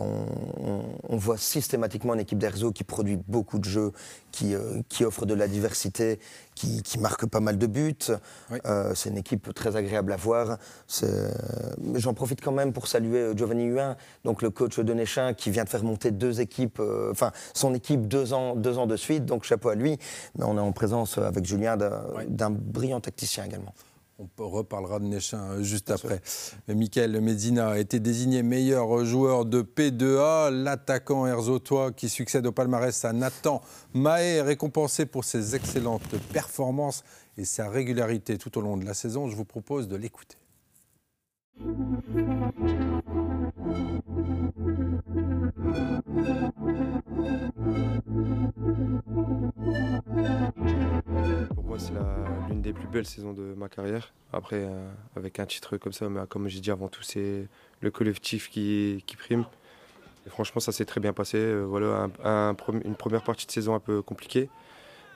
on, 1.09 1.17
voit 1.17 1.39
systématiquement 1.39 2.15
une 2.15 2.21
équipe 2.21 2.39
d'Erzo 2.39 2.73
qui 2.73 2.85
produit 2.85 3.19
beaucoup 3.27 3.59
de 3.59 3.65
jeux, 3.65 3.93
qui, 4.33 4.55
euh, 4.55 4.83
qui 4.89 5.05
offre 5.05 5.25
de 5.27 5.33
la 5.35 5.49
diversité, 5.49 6.19
qui, 6.55 6.83
qui 6.83 6.99
marque 6.99 7.27
pas 7.27 7.41
mal 7.41 7.57
de 7.59 7.67
buts. 7.67 7.97
Oui. 8.51 8.59
Euh, 8.67 8.93
c'est 8.95 9.09
une 9.11 9.17
équipe 9.17 9.53
très 9.55 9.77
agréable 9.77 10.13
à 10.13 10.17
voir. 10.17 10.59
J'en 11.95 12.15
profite 12.15 12.41
quand 12.43 12.53
même 12.53 12.73
pour 12.73 12.87
saluer 12.87 13.33
Giovanni 13.37 13.65
Huin, 13.65 13.97
donc 14.25 14.43
le 14.43 14.51
coach 14.51 14.79
de 14.79 14.93
Néchin, 14.95 15.33
qui 15.35 15.51
vient 15.51 15.65
de 15.65 15.69
faire 15.69 15.85
monter 15.85 16.11
deux 16.11 16.41
équipes, 16.41 16.81
enfin 17.11 17.33
son 17.55 17.75
équipe 17.75 18.07
deux 18.09 18.33
ans, 18.33 18.55
deux 18.55 18.79
ans 18.79 18.87
de 18.87 18.97
suite, 18.97 19.25
donc 19.25 19.45
chapeau 19.45 19.71
à 19.71 19.75
lui. 19.75 19.99
Mais 20.39 20.45
on 20.45 20.57
est 20.57 20.61
en 20.61 20.73
présence 20.73 21.19
avec 21.19 21.45
Julien 21.45 21.77
d'un 22.29 22.51
brillant 22.51 23.01
tacticien 23.01 23.45
également. 23.45 23.75
On 24.19 24.49
reparlera 24.49 24.99
de 24.99 25.05
Néchin 25.05 25.43
euh, 25.51 25.63
juste 25.63 25.91
après. 25.91 26.23
Mais 26.67 26.75
Michael 26.75 27.21
Medina 27.21 27.69
a 27.69 27.79
été 27.79 28.01
désigné 28.01 28.43
meilleur 28.43 29.05
joueur 29.05 29.45
de 29.45 29.61
P2A. 29.61 30.51
L'attaquant 30.51 31.27
herzotois 31.27 31.93
qui 31.93 32.09
succède 32.09 32.47
au 32.47 32.53
palmarès 32.53 33.05
à 33.05 33.13
Nathan 33.13 33.61
Mahé 33.93 34.37
est 34.37 34.43
récompensé 34.43 35.05
pour 35.05 35.25
ses 35.25 35.55
excellentes 35.55 36.17
performances 36.33 37.05
et 37.37 37.45
sa 37.45 37.69
régularité 37.69 38.39
tout 38.39 38.57
au 38.57 38.63
long 38.63 38.79
de 38.79 38.87
la 38.87 38.95
saison. 38.95 39.29
Je 39.29 39.37
vous 39.37 39.45
propose 39.45 39.87
de 39.87 39.97
l'écouter. 39.97 40.39
Belles 52.97 53.07
saisons 53.07 53.35
de 53.35 53.55
ma 53.57 53.69
carrière. 53.69 54.13
Après, 54.33 54.57
euh, 54.57 54.89
avec 55.17 55.39
un 55.39 55.47
titre 55.47 55.77
comme 55.77 55.93
ça, 55.93 56.09
mais 56.09 56.21
comme 56.29 56.49
j'ai 56.49 56.61
dit 56.61 56.71
avant 56.71 56.89
tout, 56.89 57.03
c'est 57.03 57.47
le 57.81 57.91
collectif 57.91 58.51
qui, 58.51 59.05
prime. 59.19 59.45
Et 60.27 60.31
franchement, 60.31 60.61
ça 60.61 60.73
s'est 60.73 60.87
très 60.87 61.01
bien 61.01 61.13
passé. 61.13 61.37
Euh, 61.39 61.65
voilà, 61.65 62.09
une 62.85 62.95
première 62.95 63.23
partie 63.23 63.47
de 63.47 63.53
saison 63.53 63.75
un 63.75 63.81
peu 63.81 64.01
compliquée. 64.01 64.49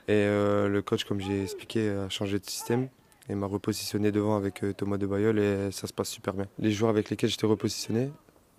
Et 0.09 0.13
euh, 0.13 0.69
le 0.69 0.83
coach, 0.83 1.05
comme 1.05 1.21
j'ai 1.21 1.43
expliqué, 1.43 1.89
a 1.89 2.11
changé 2.11 2.39
de 2.39 2.45
système 2.45 2.89
et 3.29 3.35
m'a 3.35 3.47
repositionné 3.47 4.13
devant 4.13 4.37
avec 4.37 4.63
Thomas 4.77 4.99
de 4.99 5.07
Bayeul 5.07 5.39
et 5.39 5.71
ça 5.71 5.87
se 5.87 5.93
passe 5.93 6.11
super 6.11 6.35
bien. 6.35 6.47
Les 6.59 6.73
joueurs 6.73 6.91
avec 6.91 7.09
lesquels 7.11 7.31
j'étais 7.31 7.47
repositionné, 7.47 8.11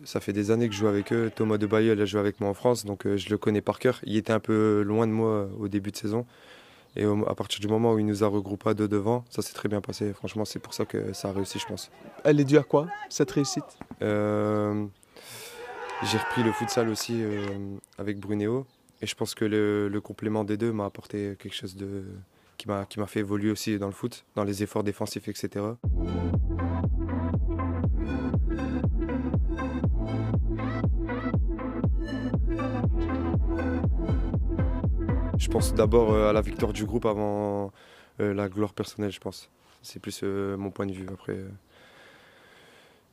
ça 0.03 0.19
fait 0.19 0.33
des 0.33 0.49
années 0.49 0.67
que 0.67 0.73
je 0.73 0.79
joue 0.79 0.87
avec 0.87 1.13
eux. 1.13 1.31
Thomas 1.35 1.57
de 1.57 1.67
Bayeul 1.67 1.99
a 2.01 2.05
joué 2.05 2.19
avec 2.19 2.39
moi 2.39 2.49
en 2.49 2.53
France, 2.53 2.85
donc 2.85 3.05
je 3.05 3.29
le 3.29 3.37
connais 3.37 3.61
par 3.61 3.79
cœur. 3.79 3.99
Il 4.03 4.15
était 4.15 4.33
un 4.33 4.39
peu 4.39 4.81
loin 4.81 5.05
de 5.07 5.11
moi 5.11 5.49
au 5.59 5.67
début 5.67 5.91
de 5.91 5.97
saison. 5.97 6.25
Et 6.95 7.05
à 7.05 7.35
partir 7.35 7.59
du 7.61 7.67
moment 7.67 7.93
où 7.93 7.99
il 7.99 8.05
nous 8.05 8.23
a 8.23 8.27
regroupés 8.27 8.71
à 8.71 8.73
deux 8.73 8.87
devant, 8.87 9.23
ça 9.29 9.41
s'est 9.41 9.53
très 9.53 9.69
bien 9.69 9.81
passé. 9.81 10.11
Franchement, 10.13 10.43
c'est 10.43 10.59
pour 10.59 10.73
ça 10.73 10.85
que 10.85 11.13
ça 11.13 11.29
a 11.29 11.31
réussi, 11.31 11.57
je 11.57 11.65
pense. 11.65 11.89
Elle 12.23 12.39
est 12.39 12.45
due 12.45 12.57
à 12.57 12.63
quoi, 12.63 12.87
cette 13.09 13.31
réussite? 13.31 13.63
Euh, 14.01 14.85
J'ai 16.03 16.17
repris 16.17 16.43
le 16.43 16.51
futsal 16.51 16.89
aussi 16.89 17.23
euh, 17.23 17.77
avec 17.97 18.19
Brunéo. 18.19 18.65
Et 19.01 19.07
je 19.07 19.15
pense 19.15 19.33
que 19.33 19.45
le, 19.45 20.01
complément 20.01 20.43
des 20.43 20.57
deux 20.57 20.71
m'a 20.71 20.85
apporté 20.85 21.35
quelque 21.39 21.55
chose 21.55 21.75
de, 21.75 22.03
qui 22.57 22.67
m'a 22.67 23.07
fait 23.07 23.21
évoluer 23.21 23.51
aussi 23.51 23.79
dans 23.79 23.87
le 23.87 23.93
foot, 23.93 24.25
dans 24.35 24.43
les 24.43 24.61
efforts 24.61 24.83
défensifs, 24.83 25.27
etc. 25.27 25.65
pense 35.51 35.73
d'abord 35.73 36.13
euh, 36.13 36.29
à 36.29 36.33
la 36.33 36.39
victoire 36.39 36.71
du 36.71 36.85
groupe 36.85 37.05
avant 37.05 37.73
euh, 38.21 38.33
la 38.33 38.47
gloire 38.47 38.73
personnelle, 38.73 39.11
je 39.11 39.19
pense. 39.19 39.49
C'est 39.81 39.99
plus 39.99 40.21
euh, 40.23 40.55
mon 40.55 40.71
point 40.71 40.85
de 40.85 40.93
vue. 40.93 41.05
Après, 41.11 41.37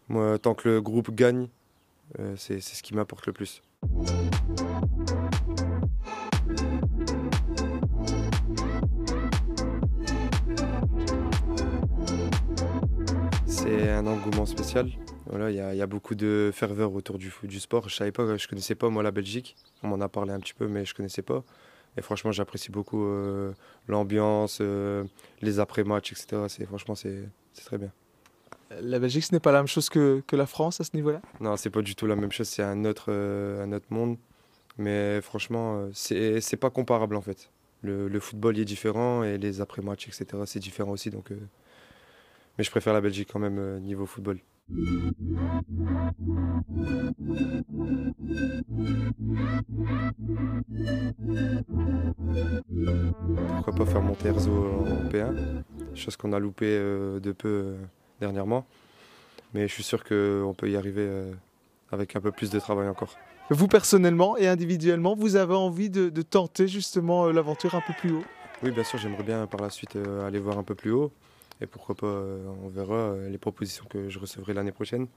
moi, 0.08 0.38
tant 0.38 0.54
que 0.54 0.68
le 0.68 0.80
groupe 0.80 1.10
gagne, 1.10 1.48
c'est 2.36 2.60
ce 2.60 2.82
qui 2.82 2.94
m'apporte 2.94 3.26
le 3.26 3.32
plus. 3.32 3.60
C'est 13.46 13.90
un 13.90 14.06
engouement 14.06 14.46
spécial. 14.46 14.88
Voilà, 15.26 15.50
il 15.50 15.76
y, 15.76 15.82
a 15.82 15.86
beaucoup 15.86 16.14
de 16.14 16.50
ferveur 16.54 16.94
autour 16.94 17.18
du, 17.18 17.60
sport. 17.60 17.88
Je 17.88 17.96
savais 17.96 18.12
pas, 18.12 18.36
je 18.36 18.46
connaissais 18.48 18.74
pas 18.76 18.88
moi 18.88 19.02
la 19.02 19.10
Belgique. 19.10 19.56
On 19.82 19.88
m'en 19.88 20.00
a 20.00 20.08
parlé 20.08 20.32
un 20.32 20.40
petit 20.40 20.54
peu, 20.54 20.68
mais 20.68 20.84
je 20.84 20.94
connaissais 20.94 21.22
pas. 21.22 21.44
Et 21.98 22.02
franchement, 22.02 22.30
j'apprécie 22.30 22.70
beaucoup 22.70 23.04
euh, 23.04 23.52
l'ambiance, 23.88 24.58
euh, 24.60 25.04
les 25.42 25.58
après-matchs, 25.58 26.12
etc. 26.12 26.44
C'est, 26.46 26.64
franchement, 26.64 26.94
c'est, 26.94 27.28
très 27.64 27.76
bien. 27.76 27.90
La 28.80 29.00
Belgique, 29.00 29.24
ce 29.24 29.34
n'est 29.34 29.40
pas 29.40 29.50
la 29.50 29.58
même 29.58 29.66
chose 29.66 29.88
que, 29.88 30.22
que 30.26 30.36
la 30.36 30.46
France 30.46 30.80
à 30.80 30.84
ce 30.84 30.90
niveau-là? 30.94 31.20
Non, 31.40 31.56
c'est 31.56 31.70
pas 31.70 31.82
du 31.82 31.96
tout 31.96 32.06
la 32.06 32.14
même 32.14 32.30
chose. 32.30 32.46
C'est 32.46 32.62
un 32.62 32.84
autre, 32.84 33.06
euh, 33.08 33.64
un 33.64 33.72
autre 33.72 33.86
monde. 33.90 34.16
Mais 34.76 35.20
franchement, 35.22 35.88
c'est, 35.92 36.40
c'est 36.40 36.56
pas 36.56 36.70
comparable 36.70 37.16
en 37.16 37.20
fait. 37.20 37.50
Le, 37.82 38.06
le, 38.06 38.20
football 38.20 38.56
est 38.60 38.64
différent 38.64 39.24
et 39.24 39.36
les 39.36 39.60
après-matchs, 39.60 40.06
etc. 40.06 40.26
C'est 40.46 40.60
différent 40.60 40.92
aussi. 40.92 41.10
Donc, 41.10 41.30
mais 42.56 42.62
je 42.62 42.70
préfère 42.70 42.92
la 42.92 43.00
Belgique 43.00 43.28
quand 43.32 43.40
même 43.40 43.80
niveau 43.80 44.06
football. 44.06 44.38
Pourquoi 53.54 53.74
pas 53.74 53.86
faire 53.86 54.02
monter 54.02 54.28
Erzo 54.28 54.50
en 54.52 55.08
P1 55.08 55.34
Chose 55.94 56.16
qu'on 56.16 56.32
a 56.34 56.38
loupé 56.38 56.66
euh, 56.68 57.18
de 57.18 57.32
peu 57.32 57.48
euh, 57.48 57.76
dernièrement. 58.20 58.66
Mais 59.54 59.66
je 59.68 59.72
suis 59.72 59.82
sûr 59.82 60.04
qu'on 60.04 60.54
peut 60.56 60.68
y 60.68 60.76
arriver 60.76 61.06
euh, 61.06 61.32
avec 61.90 62.14
un 62.14 62.20
peu 62.20 62.30
plus 62.30 62.50
de 62.50 62.60
travail 62.60 62.88
encore. 62.88 63.16
Vous 63.50 63.68
personnellement 63.68 64.36
et 64.36 64.46
individuellement, 64.46 65.14
vous 65.14 65.36
avez 65.36 65.54
envie 65.54 65.88
de, 65.88 66.10
de 66.10 66.22
tenter 66.22 66.68
justement 66.68 67.28
l'aventure 67.28 67.74
un 67.74 67.80
peu 67.80 67.94
plus 67.98 68.12
haut? 68.12 68.24
Oui, 68.62 68.70
bien 68.70 68.84
sûr, 68.84 68.98
j'aimerais 68.98 69.22
bien 69.22 69.46
par 69.46 69.62
la 69.62 69.70
suite 69.70 69.96
aller 70.26 70.38
voir 70.38 70.58
un 70.58 70.64
peu 70.64 70.74
plus 70.74 70.90
haut. 70.90 71.10
Et 71.60 71.66
pourquoi 71.66 71.94
pas, 71.94 72.06
on 72.62 72.68
verra 72.68 73.14
les 73.28 73.38
propositions 73.38 73.84
que 73.90 74.08
je 74.08 74.18
recevrai 74.18 74.54
l'année 74.54 74.72
prochaine. 74.72 75.08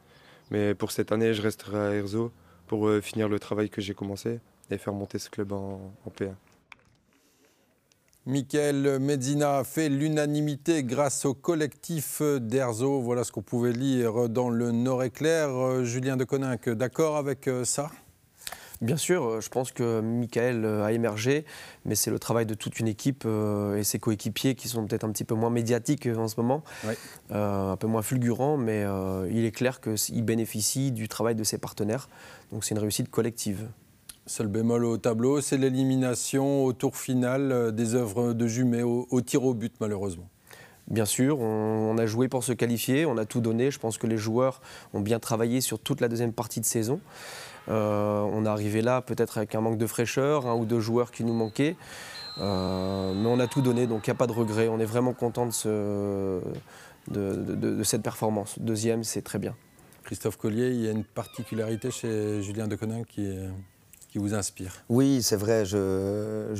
Mais 0.51 0.75
pour 0.75 0.91
cette 0.91 1.11
année, 1.11 1.33
je 1.33 1.41
resterai 1.41 1.77
à 1.77 1.93
Erzo 1.95 2.31
pour 2.67 2.87
euh, 2.87 3.01
finir 3.01 3.29
le 3.29 3.39
travail 3.39 3.69
que 3.69 3.81
j'ai 3.81 3.93
commencé 3.93 4.39
et 4.69 4.77
faire 4.77 4.93
monter 4.93 5.17
ce 5.17 5.29
club 5.29 5.53
en, 5.53 5.93
P1. 6.17 6.33
Michael 8.25 8.99
Medina 8.99 9.63
fait 9.63 9.89
l'unanimité 9.89 10.83
grâce 10.83 11.25
au 11.25 11.33
collectif 11.33 12.21
d'Erzo. 12.21 13.01
Voilà 13.01 13.23
ce 13.23 13.31
qu'on 13.31 13.41
pouvait 13.41 13.73
lire 13.73 14.29
dans 14.29 14.49
le 14.49 14.71
Nord-Éclair. 14.71 15.49
Euh, 15.49 15.83
Julien 15.83 16.17
de 16.17 16.23
Coninck, 16.23 16.69
d'accord 16.69 17.17
avec 17.17 17.47
euh, 17.47 17.65
ça? 17.65 17.89
Bien 18.81 18.97
sûr, 18.97 19.23
euh, 19.23 19.41
je 19.41 19.49
pense 19.49 19.71
que 19.71 20.01
Michael 20.01 20.65
euh, 20.65 20.83
a 20.83 20.91
émergé, 20.91 21.45
mais 21.85 21.93
c'est 21.93 22.09
le 22.09 22.17
travail 22.17 22.47
de 22.47 22.55
toute 22.55 22.79
une 22.79 22.87
équipe 22.87 23.23
euh, 23.27 23.77
et 23.77 23.83
ses 23.83 23.99
coéquipiers 23.99 24.55
qui 24.55 24.67
sont 24.67 24.87
peut-être 24.87 25.03
un 25.03 25.11
petit 25.11 25.23
peu 25.23 25.35
moins 25.35 25.51
médiatiques 25.51 26.07
en 26.07 26.27
ce 26.27 26.35
moment, 26.37 26.63
un 27.29 27.77
peu 27.77 27.85
moins 27.85 28.01
fulgurants, 28.01 28.57
mais 28.57 28.83
il 29.29 29.45
est 29.45 29.51
clair 29.51 29.79
qu'il 29.81 30.23
bénéficie 30.23 30.91
du 30.91 31.07
travail 31.07 31.35
de 31.35 31.43
ses 31.43 31.59
partenaires. 31.59 32.09
Donc 32.51 32.63
c'est 32.63 32.73
une 32.73 32.81
réussite 32.81 33.09
collective. 33.11 33.67
Seul 34.25 34.47
bémol 34.47 34.85
au 34.85 34.97
tableau, 34.97 35.41
c'est 35.41 35.57
l'élimination 35.57 36.65
au 36.65 36.73
tour 36.73 36.97
final 36.97 37.73
des 37.73 37.95
œuvres 37.95 38.33
de 38.33 38.47
Jumet 38.47 38.83
au, 38.83 39.21
tir 39.21 39.43
au 39.43 39.53
but 39.53 39.73
malheureusement. 39.79 40.27
Bien 40.87 41.05
sûr, 41.05 41.39
on, 41.39 41.97
a 41.97 42.05
joué 42.05 42.27
pour 42.27 42.43
se 42.43 42.51
qualifier, 42.51 43.05
on 43.05 43.17
a 43.17 43.25
tout 43.25 43.39
donné. 43.39 43.71
Je 43.71 43.79
pense 43.79 43.97
que 43.97 44.07
les 44.07 44.17
joueurs 44.17 44.61
ont 44.93 44.99
bien 44.99 45.19
travaillé 45.19 45.61
sur 45.61 45.79
toute 45.79 46.01
la 46.01 46.07
deuxième 46.07 46.33
partie 46.33 46.59
de 46.59 46.65
saison. 46.65 46.99
Euh, 47.71 48.21
on 48.21 48.45
est 48.45 48.49
arrivé 48.49 48.81
là 48.81 49.01
peut-être 49.01 49.37
avec 49.37 49.55
un 49.55 49.61
manque 49.61 49.77
de 49.77 49.87
fraîcheur, 49.87 50.45
un 50.45 50.55
ou 50.55 50.65
deux 50.65 50.79
joueurs 50.81 51.11
qui 51.11 51.23
nous 51.23 51.33
manquaient. 51.33 51.75
Euh, 52.37 53.13
mais 53.15 53.27
on 53.27 53.39
a 53.39 53.47
tout 53.47 53.61
donné, 53.61 53.87
donc 53.87 54.07
il 54.07 54.09
n'y 54.09 54.15
a 54.15 54.17
pas 54.17 54.27
de 54.27 54.33
regret. 54.33 54.67
On 54.67 54.79
est 54.79 54.85
vraiment 54.85 55.13
content 55.13 55.47
de, 55.47 56.41
cette 57.83 58.03
performance. 58.03 58.59
Deuxième, 58.59 59.03
c'est 59.03 59.21
très 59.21 59.39
bien. 59.39 59.55
Christophe 60.03 60.37
Collier, 60.37 60.69
il 60.71 60.81
y 60.81 60.87
a 60.87 60.91
une 60.91 61.03
particularité 61.03 61.91
chez 61.91 62.41
Julien 62.41 62.67
Deconin 62.67 63.03
qui 63.03 63.25
est 63.25 63.47
qui 64.11 64.17
vous 64.17 64.33
inspire. 64.33 64.73
Oui, 64.89 65.23
c'est 65.23 65.37
vrai. 65.37 65.63
Je, 65.65 66.53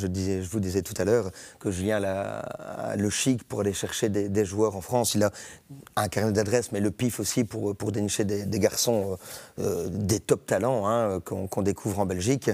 vous 0.50 0.60
disais 0.60 0.82
tout 0.82 0.94
à 0.98 1.04
l'heure 1.04 1.32
que 1.60 1.70
Julien 1.70 2.02
a, 2.02 2.96
le 2.96 3.10
chic 3.10 3.44
pour 3.44 3.60
aller 3.60 3.74
chercher 3.74 4.08
des, 4.08 4.46
joueurs 4.46 4.76
en 4.78 4.82
France. 4.82 5.16
Il 5.16 5.24
a 5.24 5.32
un 5.98 6.08
carnet 6.08 6.32
d'adresses, 6.32 6.72
mais 6.72 6.80
le 6.80 6.92
pif 6.92 7.20
aussi 7.20 7.44
pour, 7.44 7.76
pour 7.76 7.92
dénicher 7.92 8.24
des, 8.24 8.60
garçons, 8.60 9.18
euh, 9.60 9.64
euh, 9.64 9.90
des 9.90 10.22
top 10.22 10.46
talents 10.46 10.88
hein, 10.88 11.20
qu'on 11.20 11.62
découvre 11.62 12.00
en 12.00 12.06
Belgique. 12.06 12.50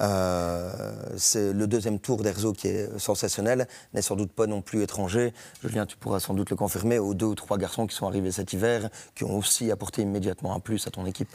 Euh, 0.00 0.92
c'est 1.16 1.52
le 1.52 1.66
deuxième 1.66 1.98
tour 1.98 2.22
d'Erzo 2.22 2.52
qui 2.52 2.68
est 2.68 2.98
sensationnel, 2.98 3.66
n'est 3.94 4.02
sans 4.02 4.14
doute 4.14 4.30
pas 4.30 4.46
non 4.46 4.62
plus 4.62 4.82
étranger. 4.82 5.34
Julien, 5.62 5.86
tu 5.86 5.96
pourras 5.96 6.20
sans 6.20 6.34
doute 6.34 6.50
le 6.50 6.56
confirmer 6.56 7.00
aux 7.00 7.14
deux 7.14 7.26
ou 7.26 7.34
trois 7.34 7.58
garçons 7.58 7.88
qui 7.88 7.96
sont 7.96 8.06
arrivés 8.06 8.30
cet 8.30 8.52
hiver, 8.52 8.90
qui 9.16 9.24
ont 9.24 9.36
aussi 9.36 9.72
apporté 9.72 10.02
immédiatement 10.02 10.54
un 10.54 10.60
plus 10.60 10.86
à 10.86 10.90
ton 10.90 11.04
équipe. 11.04 11.34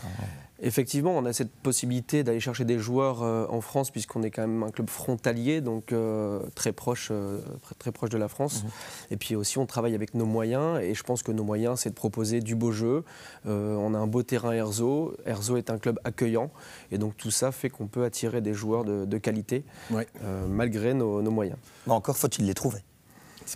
Effectivement, 0.64 1.18
on 1.18 1.26
a 1.26 1.34
cette 1.34 1.52
possibilité 1.52 2.24
d'aller 2.24 2.40
chercher 2.40 2.66
des 2.66 2.78
joueurs 2.78 3.24
euh, 3.24 3.48
en 3.50 3.62
France 3.62 3.90
puisqu'on 3.90 4.22
est 4.22 4.30
quand 4.30 4.44
même 4.44 4.62
un 4.62 4.70
club 4.70 4.90
frontalier, 4.90 5.60
donc 5.60 5.92
euh, 5.92 6.40
très, 6.54 6.72
proche, 6.72 7.10
euh, 7.12 7.40
très 7.80 7.92
proche 7.92 8.12
de 8.12 8.18
la 8.20 8.28
France. 8.28 8.64
Mhm. 8.64 8.70
Et 9.12 9.18
puis 9.18 9.36
aussi, 9.36 9.58
on 9.58 9.66
travaille 9.66 9.96
avec 9.96 10.14
nos 10.14 10.26
moyens 10.26 10.80
et 10.80 10.94
je 10.94 11.04
pense 11.04 11.24
que 11.24 11.32
nos 11.32 11.44
moyens, 11.44 11.80
c'est 11.80 11.90
de 11.90 11.96
proposer 11.96 12.42
du 12.42 12.56
beau 12.56 12.72
jeu. 12.72 13.04
on 13.46 13.94
a 13.94 13.98
un 13.98 14.08
beau 14.08 14.22
terrain 14.22 14.52
Erzo. 14.52 15.16
Erzo 15.26 15.58
est 15.58 15.72
un 15.72 15.80
club 15.80 16.00
accueillant 16.04 16.52
et 16.92 17.00
donc 17.00 17.18
tout 17.18 17.32
ça 17.32 17.52
fait 17.52 17.70
qu'on 17.70 17.88
peut 17.88 18.04
attirer 18.04 18.42
des 18.42 18.54
joueurs 18.54 18.86
de, 18.86 19.18
qualité 19.18 19.64
malgré 20.48 20.94
nos, 20.94 21.22
nos 21.22 21.32
moyens. 21.32 21.58
Mais 21.88 21.94
encore 21.94 22.18
faut-il 22.18 22.46
les 22.46 22.54
trouver. 22.54 22.80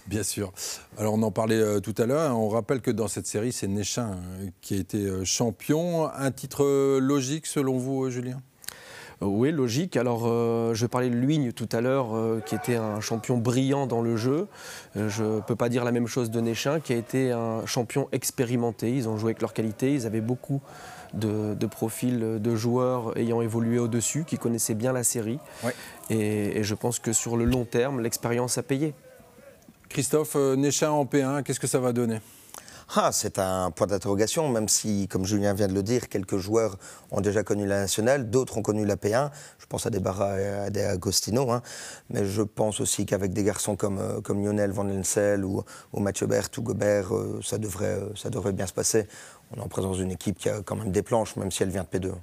Bien 0.07 0.23
sûr. 0.23 0.51
Alors 0.97 1.13
on 1.13 1.21
en 1.23 1.31
parlait 1.31 1.59
euh, 1.59 1.79
tout 1.79 1.95
à 1.97 2.05
l'heure. 2.05 2.37
On 2.37 2.49
rappelle 2.49 2.81
que 2.81 2.91
dans 2.91 3.07
cette 3.07 3.27
série, 3.27 3.51
c'est 3.51 3.67
Néchin 3.67 4.11
euh, 4.11 4.47
qui 4.61 4.75
a 4.75 4.77
été 4.77 5.05
euh, 5.05 5.25
champion. 5.25 6.09
Un 6.13 6.31
titre 6.31 6.99
logique 6.99 7.45
selon 7.45 7.77
vous, 7.77 8.09
Julien? 8.09 8.41
Oui, 9.21 9.51
logique. 9.51 9.95
Alors, 9.95 10.25
je 10.75 10.85
parlais 10.85 11.09
de 11.09 11.15
Luigne 11.15 11.53
tout 11.53 11.69
à 11.71 11.79
l'heure, 11.79 12.09
qui 12.45 12.53
était 12.53 12.75
un 12.75 12.99
champion 12.99 13.37
brillant 13.37 13.87
dans 13.87 14.01
le 14.01 14.17
jeu. 14.17 14.47
je 14.93 15.23
ne 15.23 15.39
peux 15.39 15.55
pas 15.55 15.69
dire 15.69 15.85
la 15.85 15.93
même 15.93 16.05
chose 16.05 16.29
de 16.29 16.41
Néchin, 16.41 16.81
qui 16.81 16.91
a 16.91 16.97
été 16.97 17.31
un 17.31 17.65
champion 17.65 18.09
expérimenté. 18.11 18.93
Ils 18.93 19.07
ont 19.07 19.17
joué 19.17 19.29
avec 19.29 19.39
leur 19.39 19.53
qualité. 19.53 19.93
Ils 19.93 20.05
avaient 20.05 20.19
beaucoup 20.19 20.59
de, 21.13 21.65
profils 21.65 22.41
de 22.41 22.55
joueurs 22.57 23.17
ayant 23.17 23.41
évolué 23.41 23.79
au-dessus, 23.79 24.25
qui 24.25 24.37
connaissaient 24.37 24.75
bien 24.75 24.91
la 24.91 25.05
série. 25.05 25.39
et, 26.09 26.61
je 26.61 26.75
pense 26.75 26.99
que 26.99 27.13
sur 27.13 27.37
le 27.37 27.45
long 27.45 27.63
terme, 27.63 28.01
l'expérience 28.01 28.57
a 28.57 28.63
payé. 28.63 28.93
Christophe, 29.89 30.35
euh, 30.35 30.55
Néchin 30.55 30.91
en 30.91 31.05
P1, 31.05 31.43
qu'est-ce 31.43 31.59
que 31.59 31.67
ça 31.67 31.79
va 31.79 31.93
donner? 31.93 32.19
Ah, 32.95 33.11
c'est 33.11 33.39
un 33.39 33.71
point 33.71 33.87
d'interrogation, 33.87 34.47
même 34.47 34.69
si, 34.69 35.07
comme 35.07 35.25
Julien 35.25 35.53
vient 35.55 35.67
de 35.67 35.73
le 35.73 35.81
dire, 35.81 36.07
quelques 36.07 36.37
joueurs 36.37 36.77
ont 37.09 37.19
déjà 37.19 37.43
connu 37.43 37.65
la 37.65 37.79
nationale, 37.79 38.29
d'autres 38.29 38.57
ont 38.59 38.61
connu 38.61 38.85
la 38.85 38.95
P1. 38.95 39.31
Je 39.57 39.65
pense 39.65 39.87
à 39.87 39.89
des 39.89 39.99
Barra 39.99 40.39
et 40.39 40.47
à 40.47 40.69
des 40.69 40.83
Agostino. 40.83 41.51
Hein. 41.51 41.63
Mais 42.11 42.25
je 42.25 42.43
pense 42.43 42.79
aussi 42.81 43.07
qu'avec 43.07 43.33
des 43.33 43.43
garçons 43.43 43.75
comme, 43.75 43.97
euh, 43.97 44.21
Lionel 44.29 44.71
Van 44.71 44.83
Lensel 44.83 45.43
ou, 45.43 45.63
ou 45.93 45.99
Mathieu 45.99 46.27
Bert 46.27 46.49
ou 46.57 46.61
Gobert, 46.61 47.15
euh, 47.15 47.39
ça, 47.43 47.57
devrait, 47.57 47.99
ça 48.15 48.29
devrait 48.29 48.53
bien 48.53 48.67
se 48.67 48.73
passer. 48.73 49.07
On 49.51 49.57
est 49.59 49.63
en 49.63 49.67
présence 49.67 49.97
d'une 49.97 50.11
équipe 50.11 50.37
qui 50.37 50.49
a 50.49 50.61
quand 50.61 50.75
même 50.75 50.91
des 50.91 51.01
planches, 51.01 51.35
même 51.37 51.51
si 51.51 51.63
elle 51.63 51.69
vient 51.69 51.85
de 51.91 51.97
P2. 51.97 52.13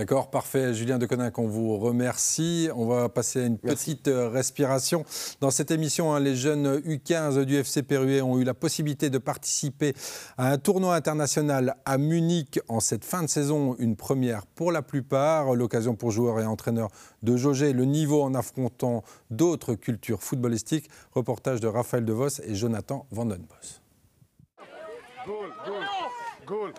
D'accord, 0.00 0.30
parfait. 0.30 0.72
Julien 0.72 0.96
Deconinck, 0.96 1.38
on 1.38 1.46
vous 1.46 1.76
remercie. 1.76 2.70
On 2.74 2.86
va 2.86 3.10
passer 3.10 3.42
à 3.42 3.44
une 3.44 3.58
petite 3.58 4.08
euh, 4.08 4.30
respiration. 4.30 5.04
Dans 5.42 5.50
cette 5.50 5.70
émission, 5.70 6.14
hein, 6.14 6.20
les 6.20 6.36
jeunes 6.36 6.78
U15 6.78 7.44
du 7.44 7.56
FC 7.56 7.82
Perruet 7.82 8.22
ont 8.22 8.38
eu 8.38 8.44
la 8.44 8.54
possibilité 8.54 9.10
de 9.10 9.18
participer 9.18 9.92
à 10.38 10.52
un 10.52 10.56
tournoi 10.56 10.94
international 10.94 11.76
à 11.84 11.98
Munich 11.98 12.60
en 12.68 12.80
cette 12.80 13.04
fin 13.04 13.22
de 13.22 13.26
saison, 13.26 13.76
une 13.78 13.94
première 13.94 14.46
pour 14.46 14.72
la 14.72 14.80
plupart. 14.80 15.54
L'occasion 15.54 15.94
pour 15.94 16.12
joueurs 16.12 16.40
et 16.40 16.46
entraîneurs 16.46 16.88
de 17.22 17.36
jauger 17.36 17.74
le 17.74 17.84
niveau 17.84 18.22
en 18.22 18.34
affrontant 18.34 19.04
d'autres 19.30 19.74
cultures 19.74 20.22
footballistiques. 20.22 20.88
Reportage 21.12 21.60
de 21.60 21.68
Raphaël 21.68 22.06
DeVos 22.06 22.40
et 22.42 22.54
Jonathan 22.54 23.04
Vandenbos. 23.10 23.82
Goal, 25.26 25.50
goal, 25.66 25.84
goal. 26.46 26.72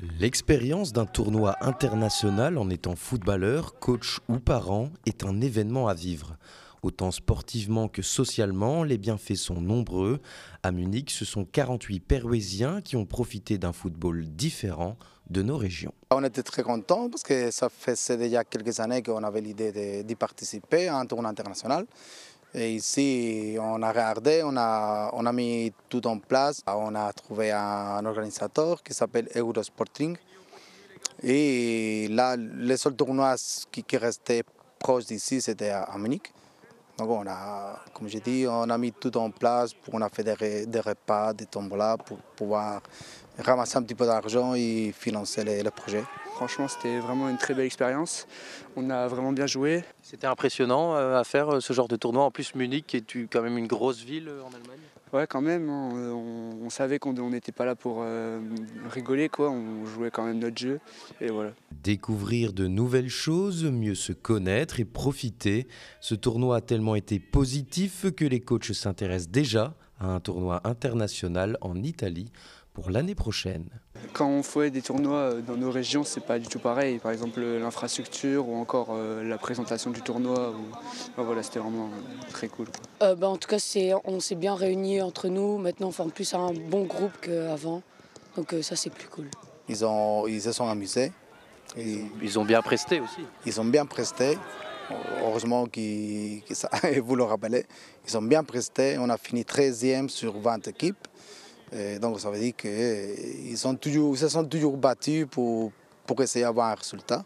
L'expérience 0.00 0.92
d'un 0.92 1.06
tournoi 1.06 1.56
international 1.60 2.56
en 2.56 2.70
étant 2.70 2.94
footballeur, 2.94 3.80
coach 3.80 4.20
ou 4.28 4.38
parent 4.38 4.90
est 5.06 5.24
un 5.24 5.40
événement 5.40 5.88
à 5.88 5.94
vivre. 5.94 6.36
Autant 6.82 7.10
sportivement 7.10 7.88
que 7.88 8.02
socialement, 8.02 8.84
les 8.84 8.96
bienfaits 8.96 9.34
sont 9.34 9.60
nombreux. 9.60 10.20
À 10.62 10.70
Munich, 10.70 11.10
ce 11.10 11.24
sont 11.24 11.44
48 11.44 11.98
Pérouésiens 11.98 12.80
qui 12.80 12.94
ont 12.94 13.06
profité 13.06 13.58
d'un 13.58 13.72
football 13.72 14.24
différent 14.24 14.96
de 15.30 15.42
nos 15.42 15.56
régions. 15.56 15.92
On 16.12 16.22
était 16.22 16.44
très 16.44 16.62
contents 16.62 17.10
parce 17.10 17.24
que 17.24 17.50
ça 17.50 17.68
fait 17.68 18.16
déjà 18.16 18.44
quelques 18.44 18.78
années 18.78 19.02
qu'on 19.02 19.24
avait 19.24 19.40
l'idée 19.40 20.04
d'y 20.04 20.14
participer 20.14 20.86
à 20.86 20.96
un 20.96 21.06
tournoi 21.06 21.28
international. 21.28 21.86
Et 22.54 22.74
ici, 22.74 23.56
on 23.60 23.82
a 23.82 23.90
regardé, 23.90 24.42
on 24.42 24.56
a, 24.56 25.10
on 25.12 25.26
a 25.26 25.32
mis 25.32 25.72
tout 25.88 26.06
en 26.06 26.18
place. 26.18 26.62
On 26.66 26.94
a 26.94 27.12
trouvé 27.12 27.52
un 27.52 28.04
organisateur 28.04 28.82
qui 28.82 28.94
s'appelle 28.94 29.28
Eurosporting. 29.36 30.16
Et 31.22 32.08
là, 32.10 32.36
les 32.36 32.76
seuls 32.76 32.96
tournois 32.96 33.34
qui, 33.70 33.82
qui 33.82 33.96
restaient 33.96 34.44
proches 34.78 35.06
d'ici, 35.06 35.40
c'était 35.40 35.70
à 35.70 35.94
Munich. 35.98 36.32
Donc 36.96 37.10
on 37.10 37.24
a, 37.28 37.78
comme 37.94 38.08
j'ai 38.08 38.20
dit, 38.20 38.44
on 38.48 38.68
a 38.70 38.78
mis 38.78 38.92
tout 38.92 39.16
en 39.16 39.30
place, 39.30 39.72
pour, 39.72 39.94
on 39.94 40.00
a 40.00 40.08
fait 40.08 40.24
des, 40.24 40.66
des 40.66 40.80
repas, 40.80 41.32
des 41.32 41.46
tombolas 41.46 41.96
pour 41.96 42.18
pouvoir 42.18 42.82
ramasser 43.38 43.76
un 43.76 43.82
petit 43.82 43.94
peu 43.94 44.04
d'argent 44.04 44.54
et 44.54 44.92
financer 44.96 45.44
les, 45.44 45.62
les 45.62 45.70
projets. 45.70 46.04
Franchement, 46.38 46.68
c'était 46.68 47.00
vraiment 47.00 47.28
une 47.28 47.36
très 47.36 47.52
belle 47.52 47.66
expérience. 47.66 48.28
On 48.76 48.90
a 48.90 49.08
vraiment 49.08 49.32
bien 49.32 49.48
joué. 49.48 49.82
C'était 50.02 50.28
impressionnant 50.28 50.94
euh, 50.94 51.18
à 51.18 51.24
faire 51.24 51.56
euh, 51.56 51.60
ce 51.60 51.72
genre 51.72 51.88
de 51.88 51.96
tournoi. 51.96 52.22
En 52.22 52.30
plus, 52.30 52.54
Munich 52.54 52.94
est 52.94 53.12
quand 53.28 53.42
même 53.42 53.58
une 53.58 53.66
grosse 53.66 54.04
ville 54.04 54.28
euh, 54.28 54.42
en 54.42 54.46
Allemagne. 54.54 54.78
Ouais, 55.12 55.26
quand 55.26 55.40
même. 55.40 55.68
hein. 55.68 55.90
On, 55.92 56.64
on 56.64 56.70
savait 56.70 57.00
qu'on 57.00 57.12
n'était 57.28 57.50
pas 57.50 57.64
là 57.64 57.74
pour 57.74 58.02
euh, 58.02 58.38
rigoler, 58.88 59.28
quoi. 59.28 59.50
On 59.50 59.84
jouait 59.84 60.12
quand 60.12 60.24
même 60.24 60.38
notre 60.38 60.56
jeu. 60.58 60.78
Et 61.20 61.26
voilà. 61.26 61.50
Découvrir 61.82 62.52
de 62.52 62.68
nouvelles 62.68 63.08
choses, 63.10 63.64
mieux 63.64 63.96
se 63.96 64.12
connaître 64.12 64.78
et 64.78 64.84
profiter. 64.84 65.66
Ce 66.00 66.14
tournoi 66.14 66.58
a 66.58 66.60
tellement 66.60 66.94
été 66.94 67.18
positif 67.18 68.06
que 68.14 68.24
les 68.24 68.38
coachs 68.38 68.72
s'intéressent 68.74 69.30
déjà 69.32 69.74
à 69.98 70.06
un 70.06 70.20
tournoi 70.20 70.60
international 70.62 71.58
en 71.62 71.82
Italie 71.82 72.30
pour 72.74 72.90
l'année 72.90 73.16
prochaine. 73.16 73.64
Quand 74.12 74.26
on 74.28 74.42
fait 74.42 74.70
des 74.70 74.82
tournois 74.82 75.16
euh, 75.34 75.40
dans 75.40 75.56
nos 75.56 75.70
régions, 75.70 76.02
c'est 76.04 76.24
pas 76.24 76.38
du 76.38 76.48
tout 76.48 76.58
pareil. 76.58 76.98
Par 76.98 77.12
exemple, 77.12 77.40
l'infrastructure 77.40 78.48
ou 78.48 78.56
encore 78.56 78.88
euh, 78.92 79.22
la 79.24 79.38
présentation 79.38 79.90
du 79.90 80.02
tournoi. 80.02 80.50
ou- 80.50 80.74
Enfin, 81.12 81.22
voilà, 81.22 81.42
c'était 81.42 81.58
vraiment 81.60 81.86
euh, 81.86 82.30
très 82.32 82.48
cool. 82.48 82.66
Euh, 83.02 83.14
bah, 83.14 83.28
en 83.28 83.36
tout 83.36 83.48
cas, 83.48 83.58
c'est, 83.58 83.92
on 84.04 84.20
s'est 84.20 84.34
bien 84.34 84.54
réunis 84.54 85.00
entre 85.02 85.28
nous. 85.28 85.58
Maintenant, 85.58 85.88
on 85.88 85.92
forme 85.92 86.10
plus 86.10 86.32
un 86.34 86.52
bon 86.52 86.84
groupe 86.84 87.12
qu'avant. 87.20 87.82
Donc 88.36 88.52
euh, 88.54 88.62
ça, 88.62 88.76
c'est 88.76 88.90
plus 88.90 89.08
cool. 89.08 89.28
Ils, 89.68 89.84
ont, 89.84 90.26
ils 90.26 90.40
se 90.42 90.52
sont 90.52 90.68
amusés. 90.68 91.12
Ils 91.76 92.38
ont 92.38 92.44
bien 92.46 92.62
presté 92.62 92.98
aussi. 93.00 93.20
ils 93.44 93.60
ont 93.60 93.64
bien 93.64 93.84
presté. 93.84 94.38
Heureusement 95.22 95.66
qu'ils- 95.66 96.42
que 96.44 96.54
ça, 96.54 96.70
vous 97.04 97.14
le 97.14 97.24
rappelez, 97.24 97.66
ils 98.06 98.16
ont 98.16 98.22
bien 98.22 98.42
presté. 98.42 98.96
On 98.98 99.10
a 99.10 99.18
fini 99.18 99.42
13e 99.42 100.08
sur 100.08 100.38
20 100.38 100.66
équipes. 100.68 101.06
Et 101.72 101.98
donc 101.98 102.20
ça 102.20 102.30
veut 102.30 102.38
dire 102.38 102.54
qu'ils 102.56 103.78
toujours, 103.80 104.14
ils 104.14 104.18
se 104.18 104.28
sont 104.28 104.44
toujours 104.44 104.76
battus 104.76 105.26
pour, 105.30 105.72
pour 106.06 106.22
essayer 106.22 106.44
d'avoir 106.44 106.70
un 106.70 106.74
résultat. 106.74 107.24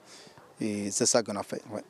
Et 0.60 0.90
c'est 0.90 1.06
ça 1.06 1.22
qu'on 1.22 1.36
a 1.36 1.42
fait. 1.42 1.62
ouais. 1.72 1.82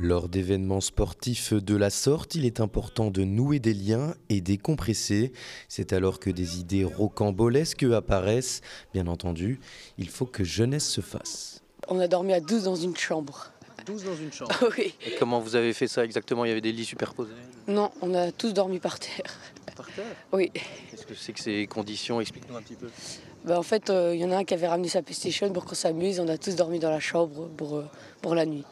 Lors 0.00 0.28
d'événements 0.28 0.80
sportifs 0.80 1.52
de 1.52 1.76
la 1.76 1.88
sorte, 1.88 2.34
il 2.34 2.44
est 2.46 2.58
important 2.58 3.12
de 3.12 3.22
nouer 3.22 3.60
des 3.60 3.74
liens 3.74 4.14
et 4.28 4.40
décompresser. 4.40 5.32
C'est 5.68 5.92
alors 5.92 6.18
que 6.18 6.30
des 6.30 6.58
idées 6.58 6.82
rocambolesques 6.82 7.84
apparaissent. 7.84 8.60
Bien 8.92 9.06
entendu, 9.06 9.60
il 9.96 10.08
faut 10.08 10.26
que 10.26 10.42
jeunesse 10.42 10.88
se 10.88 11.00
fasse. 11.00 11.62
On 11.86 12.00
a 12.00 12.08
dormi 12.08 12.32
à 12.32 12.40
12 12.40 12.64
dans 12.64 12.74
une 12.74 12.96
chambre. 12.96 13.52
12 13.86 14.04
dans 14.04 14.16
une 14.16 14.32
chambre. 14.32 14.50
oui. 14.78 14.94
Et 15.06 15.14
comment 15.18 15.38
vous 15.38 15.54
avez 15.54 15.72
fait 15.72 15.86
ça 15.86 16.04
exactement? 16.04 16.44
Il 16.44 16.48
y 16.48 16.52
avait 16.52 16.60
des 16.60 16.72
lits 16.72 16.86
superposés? 16.86 17.30
Non, 17.68 17.92
on 18.02 18.14
a 18.14 18.32
tous 18.32 18.52
dormi 18.52 18.80
par 18.80 18.98
terre. 18.98 19.38
Par 19.74 19.86
terre 19.86 20.04
Oui. 20.32 20.50
Qu'est-ce 20.90 21.06
que 21.06 21.14
c'est 21.14 21.32
que 21.32 21.40
ces 21.40 21.66
conditions? 21.66 22.20
Explique-nous 22.20 22.56
un 22.56 22.62
petit 22.62 22.74
peu. 22.74 22.88
Bah, 23.44 23.58
en 23.58 23.62
fait, 23.62 23.90
euh, 23.90 24.14
il 24.14 24.20
y 24.20 24.24
en 24.24 24.30
a 24.30 24.38
un 24.38 24.44
qui 24.44 24.54
avait 24.54 24.68
ramené 24.68 24.88
sa 24.88 25.02
PlayStation 25.02 25.50
pour 25.52 25.64
qu'on 25.64 25.74
s'amuse. 25.74 26.20
On 26.20 26.28
a 26.28 26.38
tous 26.38 26.56
dormi 26.56 26.78
dans 26.78 26.90
la 26.90 27.00
chambre 27.00 27.48
pour, 27.56 27.76
euh, 27.76 27.86
pour 28.22 28.34
la 28.34 28.46
nuit. 28.46 28.64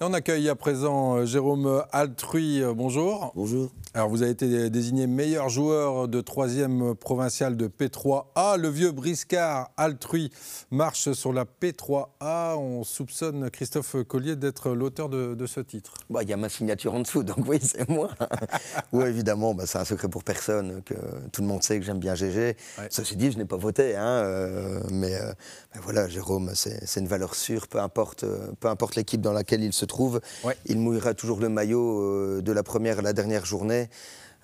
Et 0.00 0.04
on 0.04 0.12
accueille 0.12 0.48
à 0.48 0.54
présent 0.54 1.16
euh, 1.16 1.26
Jérôme 1.26 1.84
Altrui. 1.90 2.62
Euh, 2.62 2.72
Bonjour. 2.72 3.32
Bonjour. 3.34 3.70
Alors, 3.98 4.10
vous 4.10 4.22
avez 4.22 4.30
été 4.30 4.70
désigné 4.70 5.08
meilleur 5.08 5.48
joueur 5.48 6.06
de 6.06 6.20
3e 6.20 6.94
provincial 6.94 7.56
de 7.56 7.66
P3A. 7.66 8.56
Le 8.56 8.68
vieux 8.68 8.92
briscard 8.92 9.72
Altrui 9.76 10.30
marche 10.70 11.10
sur 11.14 11.32
la 11.32 11.44
P3A. 11.44 12.54
On 12.54 12.84
soupçonne 12.84 13.50
Christophe 13.50 13.96
Collier 14.06 14.36
d'être 14.36 14.70
l'auteur 14.70 15.08
de, 15.08 15.34
de 15.34 15.46
ce 15.46 15.58
titre. 15.58 15.94
Bah, 16.10 16.22
Il 16.22 16.28
y 16.28 16.32
a 16.32 16.36
ma 16.36 16.48
signature 16.48 16.94
en 16.94 17.00
dessous, 17.00 17.24
donc 17.24 17.38
oui, 17.48 17.58
c'est 17.60 17.88
moi. 17.88 18.10
oui, 18.92 19.06
évidemment, 19.06 19.52
bah, 19.52 19.64
c'est 19.66 19.78
un 19.78 19.84
secret 19.84 20.06
pour 20.06 20.22
personne, 20.22 20.80
que 20.84 20.94
tout 21.32 21.42
le 21.42 21.48
monde 21.48 21.64
sait 21.64 21.80
que 21.80 21.84
j'aime 21.84 21.98
bien 21.98 22.14
GG. 22.14 22.56
Ouais. 22.78 22.86
Ceci 22.90 23.16
dit, 23.16 23.32
je 23.32 23.38
n'ai 23.38 23.46
pas 23.46 23.56
voté, 23.56 23.96
hein, 23.96 24.06
euh, 24.06 24.80
mais, 24.92 25.16
euh, 25.16 25.32
mais 25.74 25.80
voilà, 25.80 26.06
Jérôme, 26.06 26.52
c'est 26.54 27.00
une 27.00 27.08
valeur 27.08 27.34
sûre, 27.34 27.66
peu 27.66 27.80
importe, 27.80 28.22
euh, 28.22 28.52
peu 28.60 28.68
importe 28.68 28.94
l'équipe 28.94 29.20
dans 29.20 29.32
laquelle 29.32 29.64
il 29.64 29.72
se 29.72 29.86
trouve. 29.86 30.20
Ouais. 30.44 30.56
Il 30.66 30.78
mouillera 30.78 31.14
toujours 31.14 31.40
le 31.40 31.48
maillot 31.48 32.40
de 32.40 32.52
la 32.52 32.62
première 32.62 33.00
à 33.00 33.02
la 33.02 33.12
dernière 33.12 33.44
journée. 33.44 33.87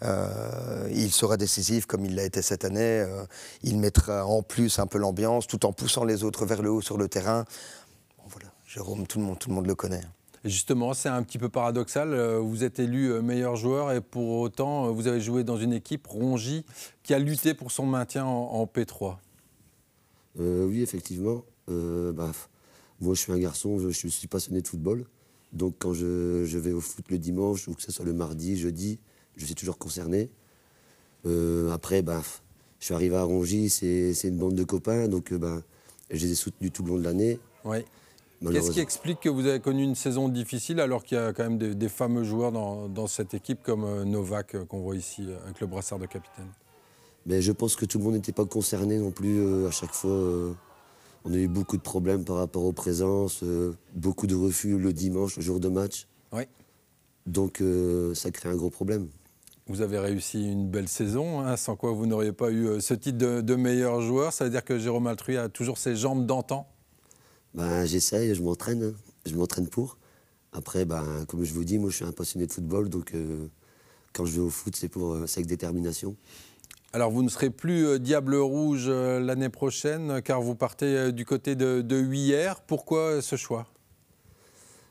Euh, 0.02 0.88
il 0.92 1.10
sera 1.12 1.36
décisif 1.36 1.86
comme 1.86 2.04
il 2.04 2.14
l'a 2.14 2.24
été 2.24 2.42
cette 2.42 2.64
année. 2.64 3.00
Euh, 3.00 3.24
il 3.62 3.78
mettra 3.78 4.26
en 4.26 4.42
plus 4.42 4.78
un 4.78 4.86
peu 4.86 4.98
l'ambiance 4.98 5.46
tout 5.46 5.64
en 5.66 5.72
poussant 5.72 6.04
les 6.04 6.24
autres 6.24 6.44
vers 6.46 6.62
le 6.62 6.70
haut 6.70 6.82
sur 6.82 6.98
le 6.98 7.08
terrain. 7.08 7.44
Bon, 8.18 8.24
voilà, 8.28 8.48
Jérôme, 8.66 9.06
tout 9.06 9.18
le 9.18 9.24
monde, 9.24 9.38
tout 9.38 9.48
le 9.48 9.54
monde 9.54 9.66
le 9.66 9.74
connaît. 9.74 10.02
Et 10.44 10.50
justement, 10.50 10.92
c'est 10.92 11.08
un 11.08 11.22
petit 11.22 11.38
peu 11.38 11.48
paradoxal. 11.48 12.12
euh, 12.12 12.38
Vous 12.38 12.64
êtes 12.64 12.78
élu 12.80 13.22
meilleur 13.22 13.56
joueur 13.56 13.92
et 13.92 14.00
pour 14.02 14.40
autant, 14.40 14.92
vous 14.92 15.06
avez 15.06 15.20
joué 15.20 15.42
dans 15.42 15.56
une 15.56 15.72
équipe, 15.72 16.06
Rongy, 16.06 16.66
qui 17.02 17.14
a 17.14 17.18
lutté 17.18 17.54
pour 17.54 17.70
son 17.70 17.86
maintien 17.86 18.26
en, 18.26 18.50
en 18.52 18.64
P3. 18.66 19.16
Euh, 20.40 20.66
oui, 20.66 20.82
effectivement. 20.82 21.44
Euh, 21.70 22.12
bah, 22.12 22.30
moi, 23.00 23.14
je 23.14 23.20
suis 23.20 23.32
un 23.32 23.38
garçon, 23.38 23.78
je, 23.78 23.88
je 23.90 24.08
suis 24.08 24.28
passionné 24.28 24.60
de 24.60 24.68
football. 24.68 25.06
Donc, 25.52 25.76
quand 25.78 25.94
je, 25.94 26.44
je 26.44 26.58
vais 26.58 26.72
au 26.72 26.80
foot 26.80 27.04
le 27.08 27.18
dimanche, 27.18 27.68
ou 27.68 27.74
que 27.74 27.82
ce 27.82 27.92
soit 27.92 28.04
le 28.04 28.12
mardi, 28.12 28.58
jeudi, 28.58 28.98
je 29.36 29.44
suis 29.46 29.54
toujours 29.54 29.78
concerné. 29.78 30.30
Euh, 31.26 31.70
après, 31.72 32.02
f- 32.02 32.40
je 32.80 32.86
suis 32.86 32.94
arrivé 32.94 33.16
à 33.16 33.22
Rongy, 33.24 33.70
c'est 33.70 34.12
une 34.24 34.36
bande 34.38 34.54
de 34.54 34.64
copains, 34.64 35.08
donc 35.08 35.32
euh, 35.32 35.38
bah, 35.38 35.62
je 36.10 36.18
les 36.26 36.32
ai 36.32 36.34
soutenus 36.34 36.72
tout 36.72 36.82
le 36.82 36.90
long 36.90 36.98
de 36.98 37.04
l'année. 37.04 37.38
Oui. 37.64 37.78
Qu'est-ce 38.52 38.72
qui 38.72 38.80
explique 38.80 39.20
que 39.20 39.30
vous 39.30 39.46
avez 39.46 39.60
connu 39.60 39.82
une 39.84 39.94
saison 39.94 40.28
difficile 40.28 40.78
alors 40.80 41.02
qu'il 41.02 41.16
y 41.16 41.20
a 41.20 41.32
quand 41.32 41.44
même 41.44 41.56
des, 41.56 41.74
des 41.74 41.88
fameux 41.88 42.24
joueurs 42.24 42.52
dans, 42.52 42.88
dans 42.90 43.06
cette 43.06 43.32
équipe 43.32 43.62
comme 43.62 43.84
euh, 43.84 44.04
Novak 44.04 44.64
qu'on 44.66 44.80
voit 44.80 44.96
ici 44.96 45.26
avec 45.44 45.60
le 45.60 45.66
brassard 45.66 45.98
de 45.98 46.04
capitaine? 46.04 46.48
Mais 47.24 47.40
je 47.40 47.52
pense 47.52 47.74
que 47.74 47.86
tout 47.86 47.96
le 47.96 48.04
monde 48.04 48.14
n'était 48.14 48.32
pas 48.32 48.44
concerné 48.44 48.98
non 48.98 49.12
plus 49.12 49.38
euh, 49.40 49.68
à 49.68 49.70
chaque 49.70 49.94
fois. 49.94 50.10
euh, 50.10 50.52
on 51.24 51.32
a 51.32 51.36
eu 51.38 51.48
beaucoup 51.48 51.78
de 51.78 51.82
problèmes 51.82 52.22
par 52.22 52.36
rapport 52.36 52.64
aux 52.64 52.72
présences, 52.74 53.42
euh, 53.42 53.72
beaucoup 53.94 54.26
de 54.26 54.34
refus 54.34 54.76
le 54.76 54.92
dimanche, 54.92 55.36
le 55.36 55.42
jour 55.42 55.58
de 55.58 55.70
match. 55.70 56.06
Oui. 56.32 56.42
Donc 57.24 57.62
ça 58.12 58.30
crée 58.30 58.50
un 58.50 58.56
gros 58.56 58.68
problème. 58.68 59.08
Vous 59.66 59.80
avez 59.80 59.98
réussi 59.98 60.50
une 60.50 60.68
belle 60.68 60.88
saison, 60.88 61.40
hein, 61.40 61.56
sans 61.56 61.74
quoi 61.74 61.92
vous 61.92 62.06
n'auriez 62.06 62.32
pas 62.32 62.50
eu 62.50 62.66
euh, 62.66 62.80
ce 62.80 62.92
titre 62.92 63.16
de, 63.16 63.40
de 63.40 63.54
meilleur 63.54 64.02
joueur. 64.02 64.32
Ça 64.32 64.44
veut 64.44 64.50
dire 64.50 64.64
que 64.64 64.78
Jérôme 64.78 65.06
Altrui 65.06 65.38
a 65.38 65.48
toujours 65.48 65.78
ses 65.78 65.96
jambes 65.96 66.26
d'antan 66.26 66.68
Ben, 67.54 67.86
J'essaye, 67.86 68.34
je 68.34 68.42
m'entraîne, 68.42 68.82
hein. 68.82 68.92
je 69.24 69.34
m'entraîne 69.34 69.68
pour. 69.68 69.96
Après, 70.54 70.84
ben, 70.84 71.24
comme 71.26 71.44
je 71.44 71.52
vous 71.52 71.64
dis, 71.64 71.78
moi 71.78 71.90
je 71.90 71.96
suis 71.96 72.04
un 72.04 72.12
passionné 72.12 72.46
de 72.46 72.52
football, 72.52 72.88
donc 72.88 73.12
euh, 73.14 73.48
quand 74.12 74.24
je 74.24 74.34
vais 74.34 74.40
au 74.40 74.50
foot, 74.50 74.76
c'est 74.76 74.96
euh, 74.96 75.26
avec 75.34 75.46
détermination. 75.46 76.14
Alors 76.92 77.10
vous 77.10 77.24
ne 77.24 77.28
serez 77.28 77.50
plus 77.50 77.86
euh, 77.86 77.98
Diable 77.98 78.36
Rouge 78.36 78.88
l'année 78.88 79.48
prochaine 79.48 80.22
car 80.22 80.40
vous 80.40 80.54
partez 80.54 81.10
du 81.10 81.24
côté 81.24 81.56
de, 81.56 81.80
de. 81.80 82.06
Pourquoi 82.68 83.20
ce 83.20 83.34
choix? 83.34 83.66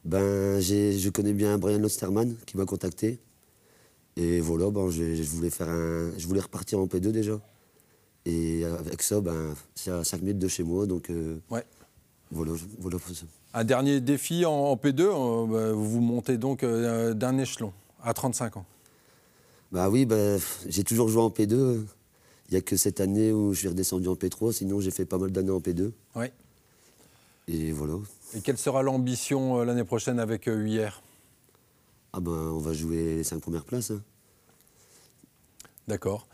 Ben, 0.03 0.59
je 0.59 1.09
connais 1.09 1.31
bien 1.31 1.57
Brian 1.57 1.81
Osterman 1.81 2.35
qui 2.45 2.57
m'a 2.57 2.65
contacté. 2.65 3.21
Et 4.15 4.39
voilà, 4.41 4.69
ben, 4.69 4.89
je, 4.89 5.15
je 5.15 5.23
voulais 5.23 5.49
faire 5.49 5.69
un, 5.69 6.11
je 6.17 6.27
voulais 6.27 6.41
repartir 6.41 6.79
en 6.79 6.85
P2 6.85 7.09
déjà. 7.11 7.39
Et 8.25 8.63
avec 8.63 9.01
ça, 9.01 9.19
ben, 9.21 9.53
c'est 9.75 9.91
à 9.91 10.03
5 10.03 10.21
minutes 10.21 10.39
de 10.39 10.47
chez 10.47 10.63
moi, 10.63 10.85
donc 10.85 11.09
euh, 11.09 11.37
Ouais. 11.49 11.63
voilà, 12.31 12.53
voilà 12.79 12.97
pour 12.99 13.15
ça. 13.15 13.25
Un 13.55 13.63
dernier 13.63 13.99
défi 14.01 14.45
en, 14.45 14.51
en 14.53 14.75
P2, 14.75 15.01
euh, 15.01 15.45
bah, 15.47 15.71
vous 15.73 15.89
vous 15.89 16.01
montez 16.01 16.37
donc 16.37 16.63
euh, 16.63 17.13
d'un 17.13 17.37
échelon 17.37 17.73
à 18.03 18.13
35 18.13 18.57
ans. 18.57 18.65
Bah 19.71 19.89
oui, 19.89 20.05
bah, 20.05 20.37
j'ai 20.67 20.83
toujours 20.83 21.09
joué 21.09 21.21
en 21.21 21.29
P2. 21.29 21.81
Il 22.49 22.51
n'y 22.51 22.57
a 22.57 22.61
que 22.61 22.77
cette 22.77 22.99
année 23.01 23.31
où 23.31 23.53
je 23.53 23.59
suis 23.59 23.67
redescendu 23.67 24.07
en 24.07 24.13
P3, 24.13 24.51
sinon 24.51 24.79
j'ai 24.79 24.91
fait 24.91 25.05
pas 25.05 25.17
mal 25.17 25.31
d'années 25.31 25.51
en 25.51 25.59
P2. 25.59 25.91
Ouais. 26.15 26.31
Et 27.47 27.71
voilà. 27.71 27.95
Et 28.35 28.41
quelle 28.41 28.57
sera 28.57 28.83
l'ambition 28.83 29.59
euh, 29.59 29.65
l'année 29.65 29.83
prochaine 29.83 30.19
avec 30.19 30.45
UIR 30.47 31.01
Ah 32.13 32.19
ben, 32.19 32.31
on 32.31 32.59
va 32.59 32.73
jouer 32.73 33.15
les 33.15 33.23
cinq 33.23 33.39
premières 33.41 33.65
places. 33.65 33.91
hein. 33.91 34.01
D'accord. 35.87 36.27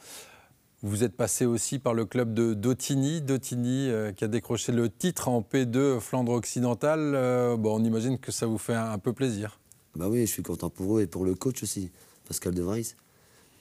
Vous 0.81 1.03
êtes 1.03 1.15
passé 1.15 1.45
aussi 1.45 1.79
par 1.79 1.93
le 1.93 2.05
club 2.05 2.33
de 2.33 2.53
Dotigny, 2.53 3.21
Dotigny 3.21 3.89
euh, 3.89 4.11
qui 4.13 4.23
a 4.23 4.27
décroché 4.27 4.71
le 4.71 4.89
titre 4.89 5.27
en 5.27 5.41
P2 5.41 5.99
Flandre 5.99 6.31
occidentale. 6.31 7.13
Euh, 7.15 7.57
bon, 7.57 7.81
on 7.81 7.83
imagine 7.83 8.17
que 8.17 8.31
ça 8.31 8.45
vous 8.45 8.57
fait 8.57 8.75
un, 8.75 8.91
un 8.91 8.97
peu 8.97 9.11
plaisir. 9.11 9.59
Bah 9.95 10.07
oui, 10.07 10.21
je 10.25 10.31
suis 10.31 10.43
content 10.43 10.69
pour 10.69 10.97
eux 10.97 11.01
et 11.01 11.07
pour 11.07 11.25
le 11.25 11.35
coach 11.35 11.63
aussi, 11.63 11.91
Pascal 12.27 12.53
De 12.53 12.61
Vries, 12.61 12.93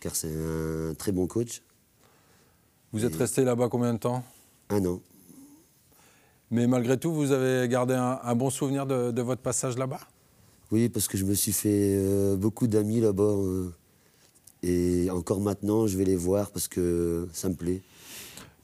car 0.01 0.15
c'est 0.15 0.33
un 0.33 0.95
très 0.95 1.11
bon 1.11 1.27
coach. 1.27 1.63
Vous 2.93 3.05
êtes 3.05 3.17
resté 3.17 3.45
là-bas 3.45 3.69
combien 3.69 3.95
de 3.95 3.99
temps? 3.99 4.23
Un 4.71 4.85
an. 4.85 5.01
Mais 6.51 6.67
malgré 6.67 6.99
tout, 6.99 7.13
vous 7.13 7.33
avez 7.33 7.69
gardé 7.69 7.95
un, 7.95 8.21
un 8.23 8.35
bon 8.35 8.51
souvenir 8.51 8.87
de, 8.87 9.11
de 9.11 9.23
votre 9.23 9.43
passage 9.43 9.77
là-bas? 9.77 10.01
Oui, 10.71 10.89
parce 10.89 11.09
que 11.09 11.17
je 11.17 11.25
me 11.25 11.35
suis 11.35 11.53
fait 11.53 11.95
euh, 11.97 12.37
beaucoup 12.37 12.67
d'amis 12.67 13.01
là-bas. 13.01 13.23
euh, 13.23 13.73
et 14.63 15.09
encore 15.11 15.41
maintenant, 15.41 15.87
je 15.87 15.97
vais 15.97 16.05
les 16.05 16.17
voir 16.17 16.51
parce 16.51 16.69
que 16.69 17.29
ça 17.33 17.49
me 17.49 17.55
plaît. 17.55 17.81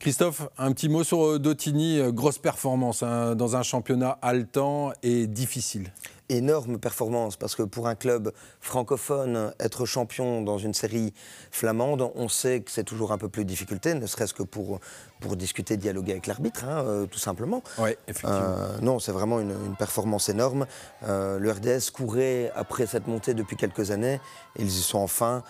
Christophe, 0.00 0.48
un 0.58 0.72
petit 0.72 0.88
mot 0.88 1.02
sur 1.04 1.24
euh, 1.24 1.38
Dotigny. 1.38 1.98
euh, 1.98 2.12
Grosse 2.12 2.36
performance 2.38 3.02
hein, 3.02 3.34
dans 3.34 3.56
un 3.56 3.62
championnat 3.62 4.18
haletant 4.20 4.92
et 5.02 5.26
difficile. 5.26 5.92
Énorme 6.28 6.78
performance 6.78 7.36
parce 7.36 7.54
que 7.54 7.62
pour 7.62 7.88
un 7.88 7.94
club 7.94 8.32
francophone, 8.60 9.52
être 9.60 9.84
champion 9.84 10.42
dans 10.42 10.58
une 10.58 10.74
série 10.74 11.12
flamande, 11.50 12.10
on 12.14 12.28
sait 12.28 12.60
que 12.60 12.70
c'est 12.70 12.84
toujours 12.84 13.12
un 13.12 13.18
peu 13.18 13.28
plus 13.28 13.44
de 13.44 13.48
difficulté, 13.48 13.94
ne 13.94 14.06
serait-ce 14.06 14.34
que 14.34 14.42
pour, 14.42 14.80
pour 15.20 15.36
discuter, 15.36 15.76
dialoguer 15.76 16.12
avec 16.12 16.26
l'arbitre, 16.26 16.64
hein, 16.64 16.84
euh, 16.86 17.06
tout 17.06 17.18
simplement. 17.18 17.62
Oui, 17.78 17.90
effectivement. 18.08 18.38
Euh, 18.38 18.78
non, 18.80 18.98
c'est 18.98 19.12
vraiment 19.12 19.40
une, 19.40 19.50
une 19.50 19.76
performance 19.76 20.28
énorme. 20.28 20.66
Euh, 21.06 21.38
le 21.38 21.50
RDS 21.50 21.90
courait 21.92 22.50
après 22.54 22.86
cette 22.86 23.06
montée 23.06 23.34
depuis 23.34 23.56
quelques 23.56 23.90
années 23.90 24.20
et 24.56 24.62
ils 24.62 24.68
y 24.68 24.82
sont 24.82 24.98
enfin, 24.98 25.42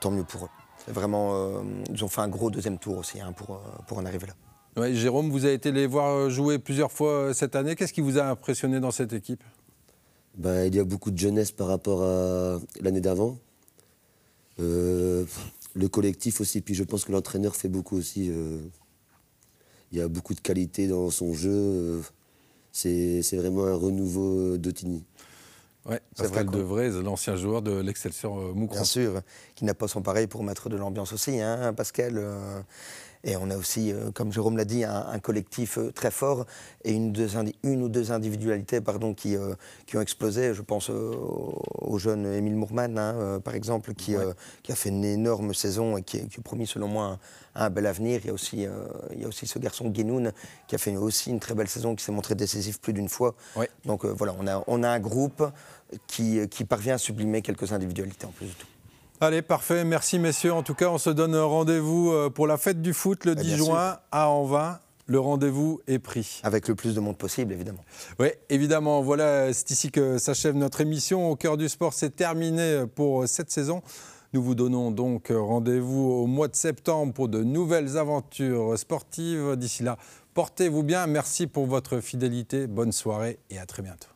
tant 0.00 0.10
mieux 0.10 0.24
pour 0.24 0.46
eux. 0.46 0.50
Vraiment, 0.88 1.62
ils 1.90 2.02
ont 2.02 2.08
fait 2.08 2.22
un 2.22 2.28
gros 2.28 2.50
deuxième 2.50 2.78
tour 2.78 2.96
aussi 2.98 3.20
hein, 3.20 3.32
pour, 3.32 3.60
pour 3.86 3.98
en 3.98 4.06
arriver 4.06 4.26
là. 4.26 4.32
Ouais, 4.80 4.94
Jérôme, 4.94 5.30
vous 5.30 5.44
avez 5.44 5.54
été 5.54 5.72
les 5.72 5.86
voir 5.86 6.30
jouer 6.30 6.58
plusieurs 6.58 6.92
fois 6.92 7.34
cette 7.34 7.56
année. 7.56 7.74
Qu'est-ce 7.74 7.92
qui 7.92 8.00
vous 8.00 8.18
a 8.18 8.24
impressionné 8.24 8.80
dans 8.80 8.92
cette 8.92 9.12
équipe? 9.12 9.42
Bah, 10.38 10.66
il 10.66 10.74
y 10.74 10.78
a 10.78 10.84
beaucoup 10.84 11.10
de 11.10 11.18
jeunesse 11.18 11.50
par 11.50 11.66
rapport 11.66 12.02
à 12.02 12.60
l'année 12.80 13.00
d'avant. 13.00 13.36
Euh, 14.60 15.24
le 15.74 15.88
collectif 15.88 16.40
aussi, 16.40 16.60
puis 16.60 16.74
je 16.74 16.84
pense 16.84 17.04
que 17.04 17.12
l'entraîneur 17.12 17.56
fait 17.56 17.68
beaucoup 17.68 17.96
aussi. 17.96 18.30
euh, 18.30 18.60
il 19.90 19.98
y 19.98 20.00
a 20.00 20.08
beaucoup 20.08 20.34
de 20.34 20.40
qualité 20.40 20.86
dans 20.86 21.10
son 21.10 21.32
jeu. 21.34 21.50
euh, 21.50 22.00
c'est 22.70 23.22
c'est 23.22 23.36
vraiment 23.36 23.64
un 23.64 23.74
renouveau 23.74 24.56
d'Otigny. 24.58 25.04
Ouais, 25.86 26.00
Pascal 26.16 26.46
vrai 26.46 26.58
Devray, 26.58 26.90
l'ancien 27.02 27.34
joueur 27.36 27.62
de 27.62 27.80
l'Excelsior 27.80 28.54
Moucron. 28.54 28.76
Bien 28.76 28.84
sûr, 28.84 29.22
qui 29.54 29.64
n'a 29.64 29.74
pas 29.74 29.88
son 29.88 30.02
pareil 30.02 30.26
pour 30.26 30.44
mettre 30.44 30.68
de 30.68 30.76
l'ambiance 30.76 31.12
aussi, 31.12 31.40
hein, 31.40 31.72
Pascal. 31.72 32.18
euh, 32.18 32.60
et 33.24 33.36
on 33.36 33.50
a 33.50 33.56
aussi, 33.56 33.92
euh, 33.92 34.10
comme 34.12 34.32
Jérôme 34.32 34.56
l'a 34.56 34.64
dit, 34.64 34.84
un, 34.84 35.06
un 35.06 35.18
collectif 35.18 35.78
euh, 35.78 35.90
très 35.92 36.10
fort 36.10 36.46
et 36.84 36.92
une, 36.92 37.12
deux 37.12 37.36
indi- 37.36 37.54
une 37.62 37.82
ou 37.82 37.88
deux 37.88 38.12
individualités 38.12 38.80
pardon, 38.80 39.14
qui, 39.14 39.36
euh, 39.36 39.54
qui 39.86 39.96
ont 39.96 40.00
explosé. 40.00 40.54
Je 40.54 40.62
pense 40.62 40.90
euh, 40.90 41.12
au, 41.14 41.98
jeune 41.98 42.26
Émile 42.26 42.56
Mourman, 42.56 42.98
hein, 42.98 43.14
euh, 43.16 43.38
par 43.40 43.54
exemple, 43.54 43.94
qui, 43.94 44.14
qui 44.62 44.72
a 44.72 44.74
fait 44.74 44.90
une 44.90 45.04
énorme 45.04 45.54
saison 45.54 45.96
et 45.96 46.02
qui, 46.02 46.26
qui 46.28 46.38
a 46.40 46.42
promis, 46.42 46.66
selon 46.66 46.88
moi, 46.88 47.18
un, 47.54 47.64
un 47.66 47.70
bel 47.70 47.86
avenir. 47.86 48.20
Il 48.22 48.26
y 48.28 48.30
a 48.30 48.32
aussi, 48.32 48.66
il 49.14 49.20
y 49.20 49.24
a 49.24 49.28
aussi 49.28 49.46
ce 49.46 49.58
garçon 49.58 49.88
Guénoun 49.88 50.32
qui 50.68 50.74
a 50.74 50.78
fait 50.78 50.96
aussi 50.96 51.30
une 51.30 51.40
très 51.40 51.54
belle 51.54 51.68
saison, 51.68 51.96
qui 51.96 52.04
s'est 52.04 52.12
montré 52.12 52.34
décisif 52.34 52.80
plus 52.80 52.92
d'une 52.92 53.08
fois. 53.08 53.34
Donc 53.84 54.04
voilà, 54.04 54.34
on 54.38 54.46
a, 54.46 54.62
on 54.66 54.82
a 54.82 54.88
un 54.88 55.00
groupe 55.00 55.44
qui, 56.06 56.46
qui 56.48 56.64
parvient 56.64 56.94
à 56.94 56.98
sublimer 56.98 57.42
quelques 57.42 57.72
individualités 57.72 58.26
en 58.26 58.30
plus 58.30 58.46
de 58.46 58.52
tout. 58.52 58.66
Allez, 59.20 59.42
parfait. 59.42 59.84
Merci, 59.84 60.20
messieurs. 60.20 60.52
En 60.52 60.62
tout 60.62 60.74
cas, 60.74 60.90
on 60.90 60.98
se 60.98 61.10
donne 61.10 61.36
rendez-vous 61.36 62.12
euh, 62.12 62.30
pour 62.30 62.46
la 62.46 62.56
fête 62.56 62.80
du 62.80 62.94
foot 62.94 63.24
le 63.24 63.34
Bah, 63.34 63.42
10 63.42 63.46
bien 63.48 63.56
juin 63.56 63.98
à 64.12 64.28
Anvin. 64.30 64.78
Le 65.06 65.18
rendez-vous 65.18 65.80
est 65.88 65.98
pris. 65.98 66.40
Avec 66.44 66.68
le 66.68 66.74
plus 66.74 66.94
de 66.94 67.00
monde 67.00 67.16
possible, 67.16 67.52
évidemment. 67.52 67.82
Oui, 68.20 68.28
évidemment. 68.48 69.00
Voilà, 69.00 69.52
c'est 69.52 69.70
ici 69.70 69.90
que 69.90 70.18
s'achève 70.18 70.54
notre 70.54 70.82
émission. 70.82 71.30
Au 71.30 71.34
cœur 71.34 71.56
du 71.56 71.68
sport, 71.68 71.94
c'est 71.94 72.14
terminé 72.14 72.84
pour 72.94 73.26
cette 73.26 73.50
saison. 73.50 73.82
Nous 74.34 74.42
vous 74.42 74.54
donnons 74.54 74.90
donc 74.90 75.32
rendez-vous 75.34 76.10
au 76.10 76.26
mois 76.26 76.48
de 76.48 76.54
septembre 76.54 77.14
pour 77.14 77.28
de 77.28 77.42
nouvelles 77.42 77.96
aventures 77.96 78.78
sportives. 78.78 79.56
D'ici 79.56 79.82
là, 79.82 79.96
portez-vous 80.34 80.82
bien. 80.82 81.06
Merci 81.06 81.46
pour 81.46 81.66
votre 81.66 82.00
fidélité. 82.00 82.66
Bonne 82.66 82.92
soirée 82.92 83.38
et 83.50 83.58
à 83.58 83.64
très 83.64 83.82
bientôt. 83.82 84.08